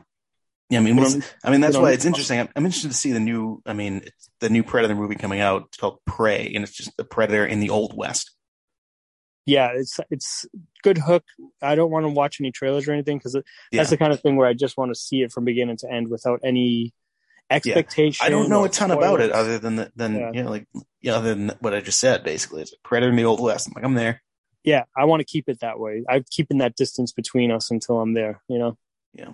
[0.69, 0.79] yeah.
[0.79, 0.99] I mean,
[1.43, 2.39] I mean, that's why it's interesting.
[2.39, 3.61] I'm, I'm interested to see the new.
[3.65, 5.63] I mean, it's the new Predator movie coming out.
[5.69, 8.31] It's called Prey, and it's just the Predator in the Old West.
[9.45, 10.45] yeah, it's it's
[10.83, 11.23] good hook.
[11.61, 13.41] I don't want to watch any trailers or anything because Yeah.
[13.79, 15.91] that's the kind of thing where I just want to see it from beginning to
[15.91, 16.93] end without any
[17.49, 18.25] expectation.
[18.25, 20.31] I don't know a ton about it other than the, than Yeah.
[20.33, 20.67] you know like
[21.01, 22.23] yeah, other than what I just said.
[22.23, 23.67] Basically, it's like Predator in the Old West.
[23.67, 24.21] I'm like, I'm there.
[24.63, 26.03] yeah, I want to keep it that way.
[26.09, 28.41] I'm keeping that distance between us until I'm there.
[28.47, 28.77] You know.
[29.13, 29.33] Yeah.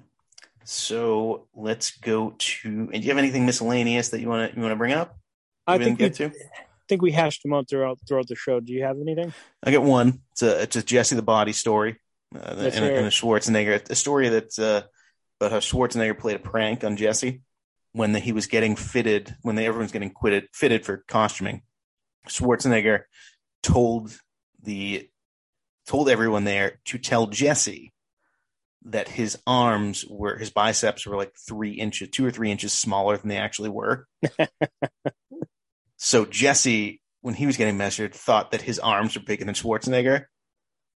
[0.66, 2.70] So let's go to.
[2.70, 5.18] And do you have anything miscellaneous that you want to you want to bring up?
[5.66, 6.40] I You didn't think we, get to.
[6.88, 8.60] think we hashed them out throughout throughout the show.
[8.60, 9.34] Do you have anything?
[9.64, 10.22] I got one.
[10.32, 12.00] It's a it's a Jesse the Body story,
[12.36, 13.10] uh, and, a, and a.
[13.10, 13.90] Schwarzenegger.
[13.90, 14.84] A story that's uh,
[15.40, 17.42] about how Schwarzenegger played a prank on Jesse
[17.92, 21.62] when the, he was getting fitted when the, everyone's getting quitted fitted for costuming.
[22.28, 23.04] Schwarzenegger
[23.64, 24.18] told
[24.62, 25.10] the
[25.88, 27.94] told everyone there to tell Jesse
[28.86, 33.18] that his arms were his biceps were like three inches, two or three inches smaller
[33.18, 34.08] than they actually were.
[35.98, 40.26] so Jesse, when he was getting measured, thought that his arms were bigger than Schwarzenegger,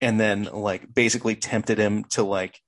[0.01, 2.59] and then like basically tempted him to like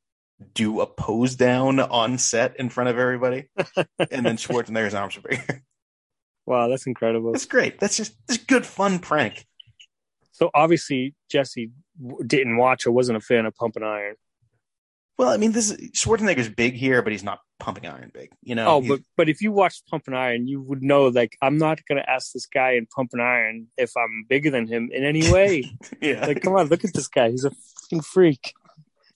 [0.53, 3.49] do a pose down on set in front of everybody,
[4.11, 5.63] and then Schwarzenegger's arms were bigger.
[6.45, 7.31] Wow, that's incredible.
[7.31, 7.79] That's great.
[7.79, 9.45] That's just that's a good fun prank.
[10.33, 11.71] So obviously Jesse
[12.27, 14.15] didn't watch or wasn't a fan of Pumping Iron.
[15.17, 18.31] Well, I mean, this is, Schwarzenegger's big here, but he's not pumping iron big.
[18.41, 18.67] You know.
[18.67, 21.79] Oh, He's- but but if you watched Pumping Iron, you would know like I'm not
[21.87, 25.71] gonna ask this guy in Pumping Iron if I'm bigger than him in any way.
[26.01, 27.29] yeah, like, come on, look at this guy.
[27.29, 27.51] He's a
[28.01, 28.53] freak.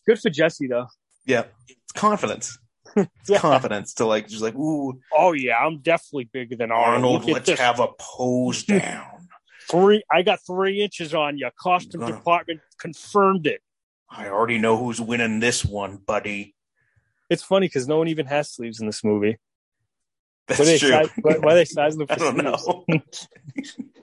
[0.05, 0.87] Good for Jesse though.
[1.27, 2.57] Yeah, it's confidence.
[2.95, 3.37] It's Yeah.
[3.39, 7.15] confidence to like just like ooh Oh yeah, I'm definitely bigger than Arnold.
[7.17, 7.59] Arnold, let's this.
[7.59, 9.27] have a pose down.
[9.69, 10.01] three.
[10.11, 11.47] I got three inches on you.
[11.59, 13.61] Costume Gonna- department confirmed it.
[14.09, 16.55] I already know who's winning this one, buddy.
[17.29, 19.37] It's funny because no one even has sleeves in this movie.
[20.47, 20.89] That's Why true.
[20.89, 22.39] si- why, why they sizing them I don't
[22.87, 23.27] sleeves?
[23.37, 23.97] know.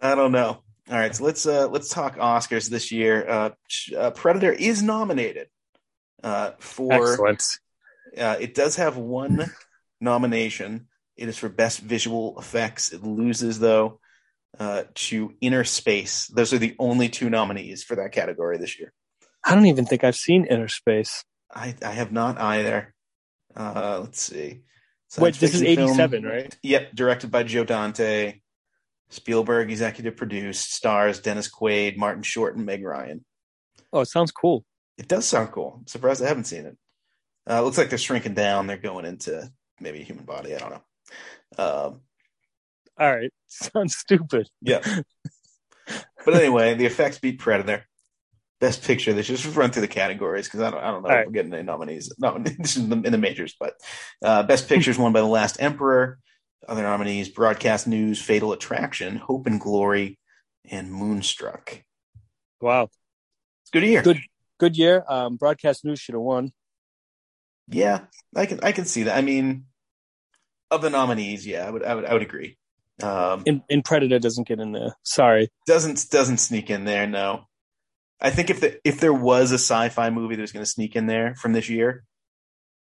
[0.00, 0.62] I don't know.
[0.88, 3.28] All right, so let's uh let's talk Oscars this year.
[3.28, 3.50] Uh,
[3.96, 5.48] uh Predator is nominated
[6.22, 7.42] uh for Excellent.
[8.18, 9.50] uh it does have one
[10.00, 10.88] nomination.
[11.16, 12.92] It is for best visual effects.
[12.92, 14.00] It loses though
[14.58, 16.32] uh to Innerspace.
[16.32, 18.92] Those are the only two nominees for that category this year.
[19.44, 21.24] I don't even think I've seen Innerspace.
[21.54, 22.94] I I have not either.
[23.54, 24.62] Uh let's see.
[25.18, 25.90] Wait, this is fiction film.
[26.00, 26.58] 87, right?
[26.62, 28.40] Yep, directed by Joe Dante.
[29.08, 33.24] Spielberg executive produced, stars Dennis Quaid, Martin Short, and Meg Ryan.
[33.92, 34.64] Oh, it sounds cool.
[34.98, 35.76] It does sound cool.
[35.80, 36.76] I'm surprised I haven't seen it.
[37.48, 38.66] Uh, looks like they're shrinking down.
[38.66, 40.54] They're going into maybe a human body.
[40.54, 40.82] I don't know.
[41.58, 42.00] Um,
[42.98, 44.48] All right, sounds stupid.
[44.62, 44.80] yeah.
[46.24, 47.84] but anyway, the effects beat Predator.
[48.58, 49.12] Best picture.
[49.12, 51.26] Let's just run through the categories because I don't, I don't know All if right.
[51.26, 52.10] we're getting any nominees.
[52.18, 53.74] No, this is in the, majors, but
[54.24, 56.18] uh, best picture is won by The Last Emperor.
[56.66, 60.18] Other nominees: Broadcast News, Fatal Attraction, Hope and Glory,
[60.68, 61.82] and Moonstruck.
[62.62, 62.84] Wow,
[63.62, 64.02] It's good year.
[64.02, 64.20] Good.
[64.58, 65.04] Good year.
[65.08, 66.52] Um, broadcast news should have won.
[67.68, 68.00] Yeah,
[68.34, 69.16] I can I can see that.
[69.16, 69.64] I mean,
[70.70, 72.58] of the nominees, yeah, I would I would I would agree.
[73.02, 74.96] Um, And, and Predator doesn't get in there.
[75.02, 75.50] Sorry.
[75.66, 77.06] doesn't doesn't sneak in there.
[77.06, 77.46] No,
[78.20, 80.96] I think if the if there was a sci-fi movie that was going to sneak
[80.96, 82.04] in there from this year,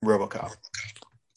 [0.03, 0.55] RoboCop.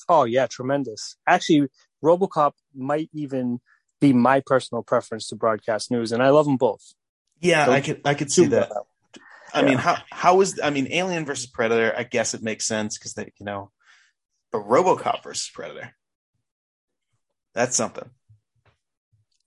[0.08, 1.16] Oh yeah, tremendous.
[1.26, 1.68] Actually,
[2.02, 3.60] RoboCop might even
[4.00, 6.94] be my personal preference to broadcast news, and I love them both.
[7.40, 8.70] Yeah, Don't I could I could see that.
[9.54, 11.94] I mean, how how is I mean, Alien versus Predator?
[11.96, 13.70] I guess it makes sense because they you know,
[14.50, 15.94] but RoboCop versus Predator.
[17.54, 18.08] That's something.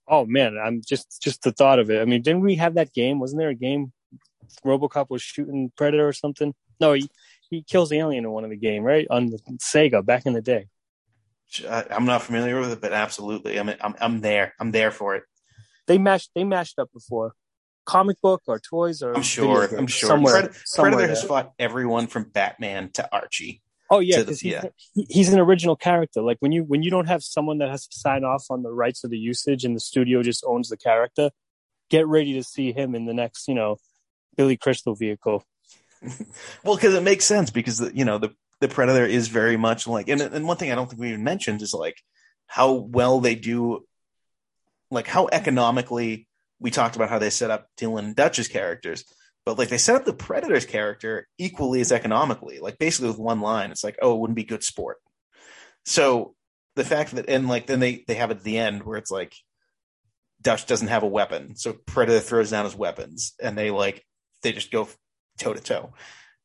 [0.08, 2.00] Oh man, I'm just just the thought of it.
[2.00, 3.18] I mean, didn't we have that game?
[3.18, 3.92] Wasn't there a game?
[4.64, 6.54] RoboCop was shooting Predator or something.
[6.80, 7.10] No, he
[7.50, 9.06] he kills Alien in one of the game, right?
[9.10, 10.68] On the Sega back in the day.
[11.68, 14.54] I'm not familiar with it, but absolutely, I mean, I'm I'm there.
[14.60, 15.24] I'm there for it.
[15.86, 17.34] They mashed they mashed up before.
[17.86, 19.64] Comic book or toys or I'm sure.
[19.64, 20.08] I'm sure.
[20.08, 20.42] somewhere.
[20.42, 23.62] Pred- somewhere Predator has fought everyone from Batman to Archie.
[23.88, 24.64] Oh yeah, because he's, yeah.
[24.94, 26.20] he- he's an original character.
[26.20, 28.72] Like when you when you don't have someone that has to sign off on the
[28.72, 31.30] rights of the usage and the studio just owns the character,
[31.88, 33.76] get ready to see him in the next, you know,
[34.36, 35.44] Billy Crystal vehicle.
[36.62, 39.86] Well, because it makes sense because the, you know the the Predator is very much
[39.86, 42.00] like, and and one thing I don't think we even mentioned is like
[42.46, 43.84] how well they do,
[44.90, 46.28] like how economically
[46.58, 49.04] we talked about how they set up Dylan and Dutch's characters,
[49.44, 53.40] but like they set up the Predator's character equally as economically, like basically with one
[53.40, 54.98] line, it's like, oh, it wouldn't be good sport.
[55.84, 56.34] So
[56.74, 59.10] the fact that and like then they they have it at the end where it's
[59.10, 59.34] like
[60.42, 64.04] Dutch doesn't have a weapon, so Predator throws down his weapons, and they like
[64.42, 64.88] they just go
[65.38, 65.92] toe to toe.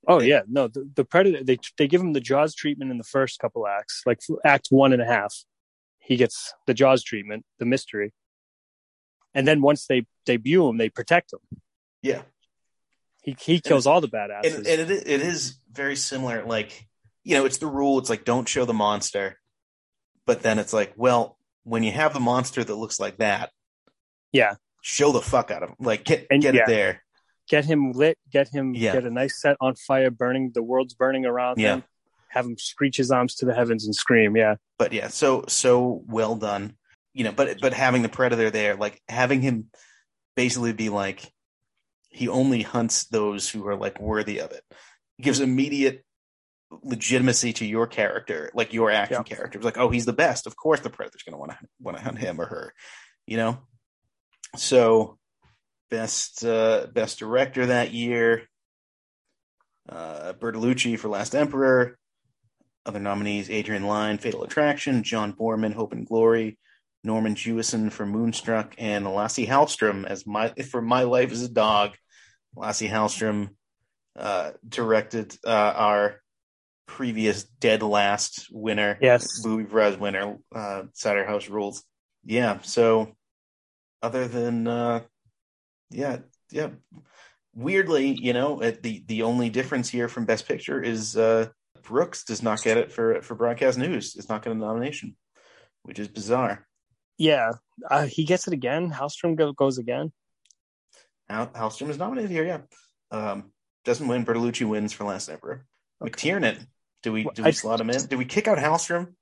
[0.07, 3.03] Oh yeah, no, the, the Predator they they give him the Jaws treatment in the
[3.03, 5.35] first couple acts, like Act one and a half.
[5.99, 8.13] He gets the Jaws treatment, the mystery,
[9.33, 11.39] and then once they debut him, they protect him.
[12.01, 12.21] Yeah.
[13.21, 14.55] He he kills all the badasses.
[14.57, 16.87] and, and it, it is very similar like
[17.23, 19.37] you know it's the rule it's like don't show the monster
[20.25, 23.51] but then it's like well when you have the monster that looks like that
[24.33, 26.61] yeah, show the fuck out of him like get, And- get yeah.
[26.61, 27.03] it there
[27.47, 28.93] get him lit, get him Yeah.
[28.93, 31.75] get a nice set on fire, burning the world's burning around Yeah.
[31.75, 31.83] him.
[32.29, 34.35] Have him screech his arms to the heavens and scream.
[34.35, 36.75] Yeah, but yeah so so well done
[37.13, 39.67] you know but but having the predator there like having him
[40.35, 41.31] basically be like
[42.09, 44.63] he only hunts those who are like worthy of it.
[45.21, 46.03] Gives immediate
[46.83, 49.35] legitimacy to your character like your action Yeah.
[49.35, 49.57] character.
[49.59, 50.47] It's like oh he's the best.
[50.47, 52.73] Of course the predator's going to want to want to hunt him or her
[53.27, 53.59] you know?
[54.57, 55.17] So
[55.89, 58.43] best uh best director that year
[59.89, 61.97] uh bertolucci for last emperor.
[62.85, 66.57] Other nominees Adrian Lyne, Fatal Attraction, John Boorman, Hope and Glory,
[67.03, 71.91] Norman Jewison for Moonstruck, and Lasse Hallstrom as my for My Life as a Dog.
[72.55, 73.49] Lasse Hallstrom
[74.15, 76.21] uh, directed uh, our
[76.85, 79.43] previous Dead Last winner, Yes.
[79.45, 81.83] Movie Prize winner, uh, Cider House Rules.
[82.25, 82.59] Yeah.
[82.61, 83.15] So,
[84.01, 85.01] other than, uh,
[85.89, 86.17] yeah,
[86.51, 86.69] yeah.
[87.55, 91.47] Weirdly, you know, uh, the the only difference here from Best Picture is uh,
[91.83, 94.15] Brooks does not get it for for broadcast news.
[94.15, 95.15] It's not getting a nomination,
[95.83, 96.65] which is bizarre.
[97.21, 97.51] Yeah,
[97.87, 98.89] uh, he gets it again.
[98.91, 100.11] Hallstrom go, goes again.
[101.29, 102.43] Hal- Hallstrom is nominated here.
[102.45, 102.61] Yeah,
[103.11, 103.51] um,
[103.85, 104.25] doesn't win.
[104.25, 105.65] Bertolucci wins for Last Emperor.
[106.03, 106.65] McTiernan.
[107.03, 108.05] Do we do we I- slot him in?
[108.07, 109.13] Do we kick out Hallstrom?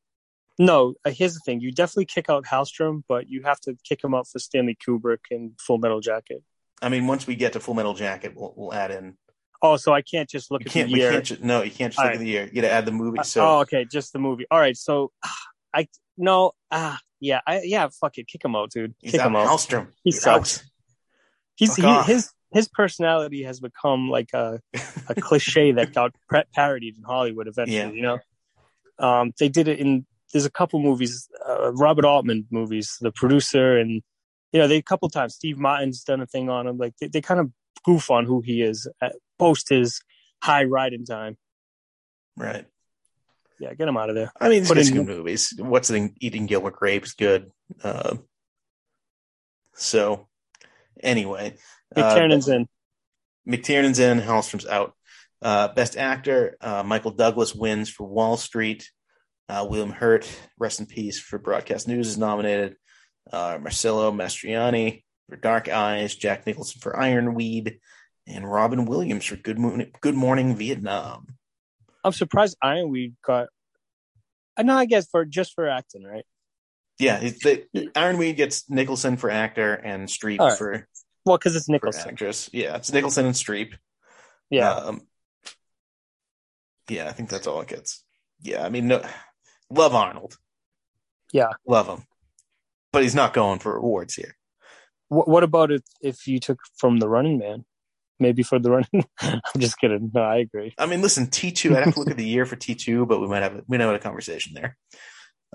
[0.57, 4.01] No, uh, here's the thing: you definitely kick out Hallstrom, but you have to kick
[4.01, 6.41] him out for Stanley Kubrick and Full Metal Jacket.
[6.81, 9.17] I mean, once we get to Full Metal Jacket, we'll, we'll add in.
[9.61, 10.89] Oh, so I can't just look You at can't.
[10.89, 11.11] the year.
[11.21, 11.43] can't.
[11.43, 12.15] No, you can't just All look right.
[12.15, 12.45] at the year.
[12.45, 13.19] You got to add the movie.
[13.19, 14.45] Uh, So oh, okay, just the movie.
[14.49, 15.11] All right, so
[15.73, 15.87] I
[16.17, 18.95] no, ah, yeah, I yeah, fuck it, kick him out, dude.
[18.99, 19.27] he's kick out.
[19.27, 19.47] him out.
[19.47, 19.87] Hallstrom.
[20.03, 20.47] He He's out.
[20.47, 20.69] sucks.
[21.55, 24.59] He's he, his his personality has become like a
[25.07, 27.77] a cliche that got pa- parodied in Hollywood eventually.
[27.77, 27.91] Yeah.
[27.91, 28.19] You know,
[29.05, 33.77] um, they did it in there's a couple movies, uh, Robert Altman movies, the producer,
[33.77, 34.01] and
[34.51, 36.77] you know they a couple times Steve Martin's done a thing on him.
[36.77, 37.51] Like they, they kind of
[37.83, 40.01] goof on who he is at, post his
[40.41, 41.37] high riding time.
[42.37, 42.65] Right.
[43.59, 44.31] Yeah, get him out of there.
[44.39, 45.53] I mean, Put it's in- good movies.
[45.57, 46.11] What's the?
[46.19, 47.51] Eating Gilbert Grapes good.
[47.83, 48.15] Uh,
[49.75, 50.27] so,
[51.01, 51.55] anyway,
[51.95, 52.67] uh, McTiernan's in.
[53.47, 54.19] McTiernan's in.
[54.19, 54.93] Hallstrom's out.
[55.41, 58.89] Uh, best actor, uh, Michael Douglas wins for Wall Street.
[59.47, 60.29] Uh, William Hurt,
[60.59, 62.75] rest in peace, for Broadcast News is nominated.
[63.31, 66.15] Uh, Marcello Mastroianni for Dark Eyes.
[66.15, 67.79] Jack Nicholson for Ironweed,
[68.27, 71.27] and Robin Williams for Good Morning, Good Morning Vietnam.
[72.03, 73.47] I'm surprised Ironweed got.
[74.57, 76.25] I know, I guess for just for acting, right?
[76.97, 80.57] Yeah, the, Ironweed gets Nicholson for actor and Streep right.
[80.57, 80.87] for,
[81.25, 82.09] Well, because it's Nicholson.
[82.09, 82.49] actress.
[82.51, 83.75] Yeah, it's Nicholson and Streep.
[84.49, 85.01] Yeah, Um,
[86.89, 88.03] yeah, I think that's all it gets.
[88.41, 89.01] Yeah, I mean, no,
[89.69, 90.37] love Arnold.
[91.31, 91.51] Yeah.
[91.67, 92.03] love him,
[92.91, 94.35] but he's not going for awards here.
[95.07, 97.63] What, what about if if you took from the Running Man?
[98.19, 99.05] Maybe for the Running.
[99.21, 100.11] I'm just kidding.
[100.13, 100.73] No, I agree.
[100.77, 101.75] I mean, listen, T two.
[101.75, 103.77] I'd have to look at the year for T two, but we might have we
[103.77, 104.77] might have a conversation there.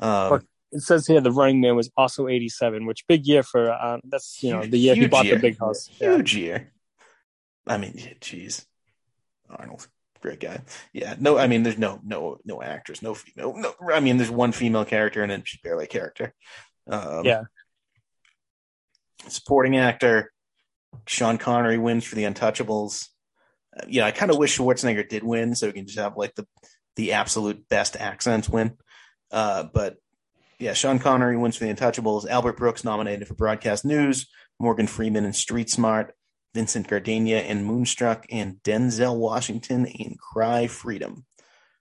[0.01, 3.99] Um, It says here the Running Man was also 87, which big year for uh,
[4.05, 5.37] that's you know the year he bought year.
[5.37, 5.89] the big house.
[6.01, 6.17] Yeah.
[6.17, 6.73] huge year.
[7.67, 8.67] I mean, jeez,
[9.49, 9.87] Arnold,
[10.21, 10.61] great guy.
[10.93, 13.55] Yeah, no, I mean, there's no no no actress, no female.
[13.57, 16.35] No, I mean, there's one female character and then she's barely a character.
[16.91, 17.43] Um, Yeah.
[19.29, 20.31] supporting actor
[21.07, 23.09] Sean Connery wins for The Untouchables.
[23.77, 26.35] Uh, yeah, I kind of wish Schwarzenegger did win, so we can just have like
[26.35, 26.47] the
[26.97, 28.77] the absolute best accents win.
[29.31, 29.97] Uh, but
[30.59, 32.29] yeah, Sean Connery wins for The Untouchables.
[32.29, 34.29] Albert Brooks nominated for Broadcast News.
[34.61, 36.15] Morgan Freeman in Street Smart.
[36.55, 41.27] Vincent Gardenia in Moonstruck, and Denzel Washington in Cry Freedom.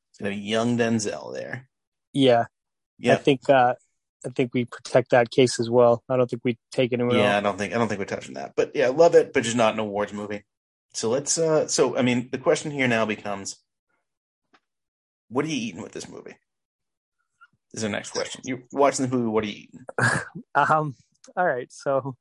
[0.10, 1.70] It's gonna be young Denzel there.
[2.98, 3.76] Yeah, I think uh,
[4.26, 6.04] I think we protect that case as well.
[6.10, 7.38] I don't think we take anyone yeah.
[7.38, 9.58] I don't think I don't think we're touching that, but yeah, love it, but just
[9.58, 10.44] not an awards movie.
[10.94, 11.38] So let's.
[11.38, 13.58] uh So I mean, the question here now becomes,
[15.30, 16.36] what are you eating with this movie?
[17.74, 18.42] Is our next question.
[18.46, 19.30] You're watching the movie?
[19.30, 19.86] What are you eating?
[20.56, 20.96] Um,
[21.36, 22.16] all right, so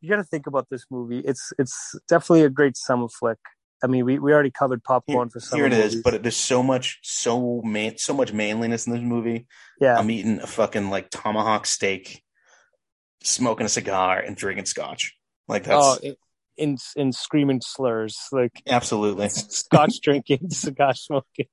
[0.00, 1.20] you got to think about this movie.
[1.20, 3.38] It's it's definitely a great summer flick.
[3.82, 5.58] I mean, we, we already covered Here, popcorn for some.
[5.58, 6.02] here it is, movies.
[6.02, 9.46] but there's so much, so man, so much manliness in this movie.
[9.80, 12.22] yeah, I'm eating a fucking like tomahawk steak,
[13.22, 15.14] smoking a cigar, and drinking scotch.
[15.48, 16.16] Like that's oh, in-
[16.56, 21.46] in in screaming slurs like absolutely scotch drinking, cigar smoking.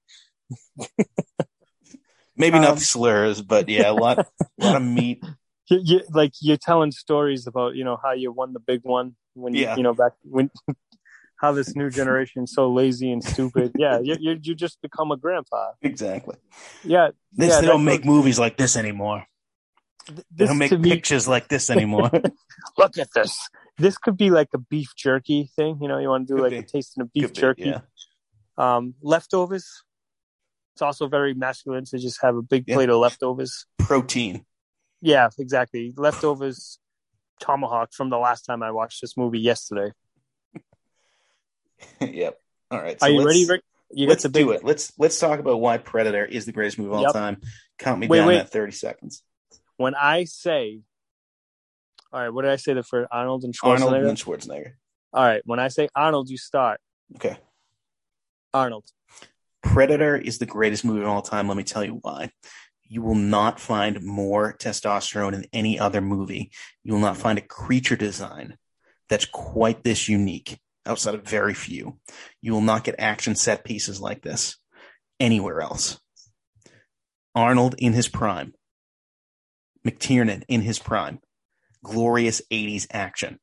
[2.38, 4.26] maybe not Um, slurs, but yeah, a lot, a
[4.60, 5.24] lot of meat.
[5.70, 9.16] You, you, like you're telling stories about you know how you won the big one
[9.34, 9.76] when you Yeah.
[9.76, 10.50] you know back when
[11.42, 13.72] how this new generation is so lazy and stupid.
[13.76, 15.72] Yeah, you you, you just become a grandpa.
[15.82, 16.36] Exactly.
[16.84, 19.26] Yeah, This, Yeah, they don't make movies like this anymore.
[20.08, 22.12] th- They don't make to me, pictures like this anymore.
[22.78, 23.34] look at this.
[23.78, 25.80] This could be like a beef jerky thing.
[25.82, 26.58] You know, you want to do Could like be.
[26.58, 27.64] a tasting of beef Could be, jerky.
[27.74, 27.82] yeah.
[28.58, 29.66] Um, leftovers.
[30.76, 32.76] It's also very masculine to just have a big Yeah.
[32.76, 33.66] plate of leftovers.
[33.80, 34.46] Protein.
[35.02, 35.94] Yeah, exactly.
[35.98, 36.78] Leftovers
[37.40, 39.92] tomahawk from the last time I watched this movie yesterday.
[42.02, 42.38] yep.
[42.70, 43.00] All right.
[43.00, 43.62] so Are you let's- ready, Rick?
[43.94, 44.64] You let's big do it.
[44.64, 47.42] Let's let's talk about why Predator is the greatest movie of all time.
[47.78, 48.38] Count me Wait, down wait.
[48.38, 49.22] at thirty seconds.
[49.76, 50.80] when I say,
[52.14, 53.82] all right, what did I say the for Arnold and Schwarzenegger?
[53.82, 54.72] Arnold and Schwarzenegger.
[55.12, 56.80] All right, when I say Arnold, you start.
[57.18, 57.38] Okay.
[58.54, 58.86] Arnold.
[59.62, 61.48] Predator is the greatest movie of all time.
[61.50, 62.32] Let me tell you why.
[62.88, 66.52] You will not find more testosterone in any other movie.
[66.84, 68.58] You will not find a creature design
[69.10, 72.00] that's quite this unique outside of very few.
[72.42, 74.58] You will not get action set pieces like this.
[75.20, 76.00] anywhere else.
[77.36, 78.54] Arnold in his prime,
[79.88, 81.20] McTiernan in his prime,
[81.84, 83.40] glorious 80s action.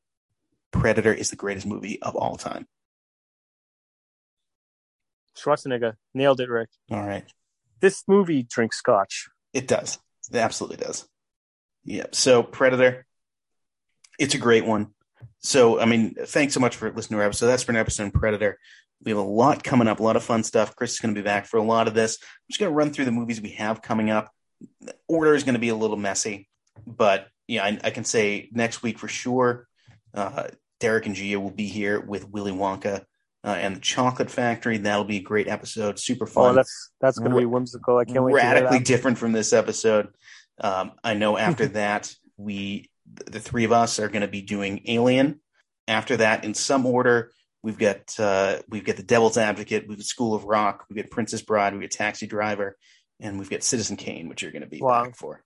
[0.71, 2.67] Predator is the greatest movie of all time.
[5.35, 6.69] Schwarzenegger nailed it, Rick.
[6.91, 7.25] All right.
[7.79, 9.29] This movie drinks scotch.
[9.53, 9.97] It does.
[10.31, 11.07] It absolutely does.
[11.85, 12.13] Yep.
[12.13, 13.05] So Predator,
[14.19, 14.93] it's a great one.
[15.39, 17.47] So I mean, thanks so much for listening to our episode.
[17.47, 18.57] That's for an episode Predator.
[19.03, 20.75] We have a lot coming up, a lot of fun stuff.
[20.75, 22.17] Chris is going to be back for a lot of this.
[22.21, 24.29] I'm just going to run through the movies we have coming up.
[24.81, 26.49] The order is going to be a little messy,
[26.85, 29.67] but yeah, I, I can say next week for sure.
[30.13, 30.47] Uh,
[30.79, 33.05] Derek and Gia will be here with Willy Wonka
[33.43, 34.77] uh, and the Chocolate Factory.
[34.77, 35.99] That'll be a great episode.
[35.99, 36.51] Super fun.
[36.51, 37.97] Oh, that's that's going to be whimsical.
[37.97, 38.35] I can't wait.
[38.35, 40.09] Radically different from this episode.
[40.59, 42.89] Um, I know after that we
[43.27, 45.41] the three of us are going to be doing Alien.
[45.87, 47.31] After that, in some order,
[47.63, 51.09] we've got uh, we've got the Devil's Advocate, we've got School of Rock, we've got
[51.11, 52.77] Princess Bride, we've got Taxi Driver,
[53.19, 55.05] and we've got Citizen Kane, which you're going to be Wow.
[55.05, 55.43] back for.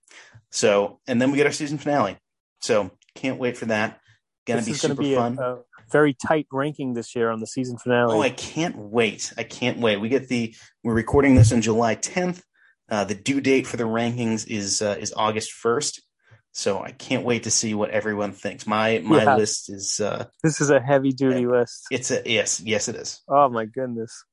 [0.50, 2.18] So, and then we get our season finale.
[2.60, 4.00] So, can't wait for that.
[4.46, 5.38] Going to be super be fun.
[5.40, 5.58] a, a
[5.90, 8.12] very tight ranking this year on the season finale.
[8.14, 9.32] Oh, I can't wait.
[9.38, 9.96] I can't wait.
[9.98, 12.42] We get the we're recording this on July 10th.
[12.90, 16.00] Uh, the due date for the rankings is uh, is August 1st.
[16.56, 18.64] So I can't wait to see what everyone thinks.
[18.66, 19.36] My my Yeah.
[19.36, 21.86] list is uh this is a heavy duty list.
[21.90, 23.20] it's a yes, yes it is.
[23.28, 24.24] Oh my goodness.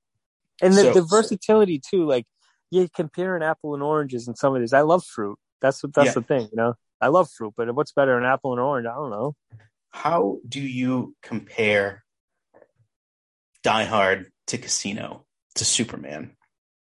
[0.62, 2.26] And the, So- the versatility too, like
[2.70, 4.72] you compare an apple and oranges and some of these.
[4.72, 5.38] I love fruit.
[5.62, 6.14] That's what that's Yeah.
[6.14, 6.76] the thing, you know.
[7.02, 8.86] I love fruit, but what's better, an apple and orange?
[8.86, 9.36] I don't know.
[9.90, 12.04] How do you compare
[13.64, 16.36] Die Hard to Casino to Superman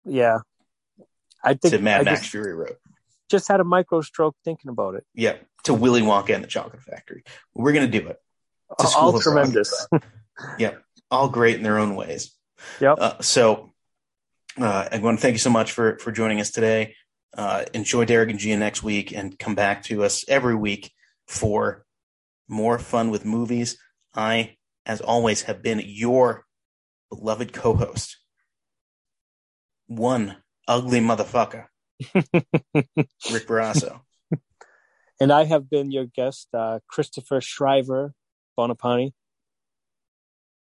[0.04, 0.40] Yeah.
[1.44, 2.76] I think to Mad I Max just, Fury Road?
[3.30, 5.06] Just had a micro stroke thinking about it.
[5.14, 7.24] Yeah, to Willy Wonka and the Chocolate Factory.
[7.54, 8.18] We're gonna do it.
[8.80, 9.88] To School All tremendous.
[10.60, 10.76] yeah.
[11.12, 12.36] All great in their own ways.
[12.80, 12.98] Yep.
[13.00, 13.72] Uh, so
[14.60, 16.96] uh, I want to thank you so much for for joining us today.
[17.36, 20.92] Uh, enjoy Derek and Gia next week, and come back to us every week
[21.28, 21.86] for
[22.48, 23.78] more fun with movies.
[24.16, 26.46] I, as always, have been your
[27.10, 28.18] beloved co-host,
[29.88, 31.66] one ugly motherfucker,
[32.14, 34.02] Rick Barrasso.
[35.20, 38.14] and I have been your guest, uh, Christopher Shriver
[38.58, 39.12] Buonopane.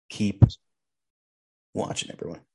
[0.09, 0.43] Keep
[1.73, 2.46] watching, everyone.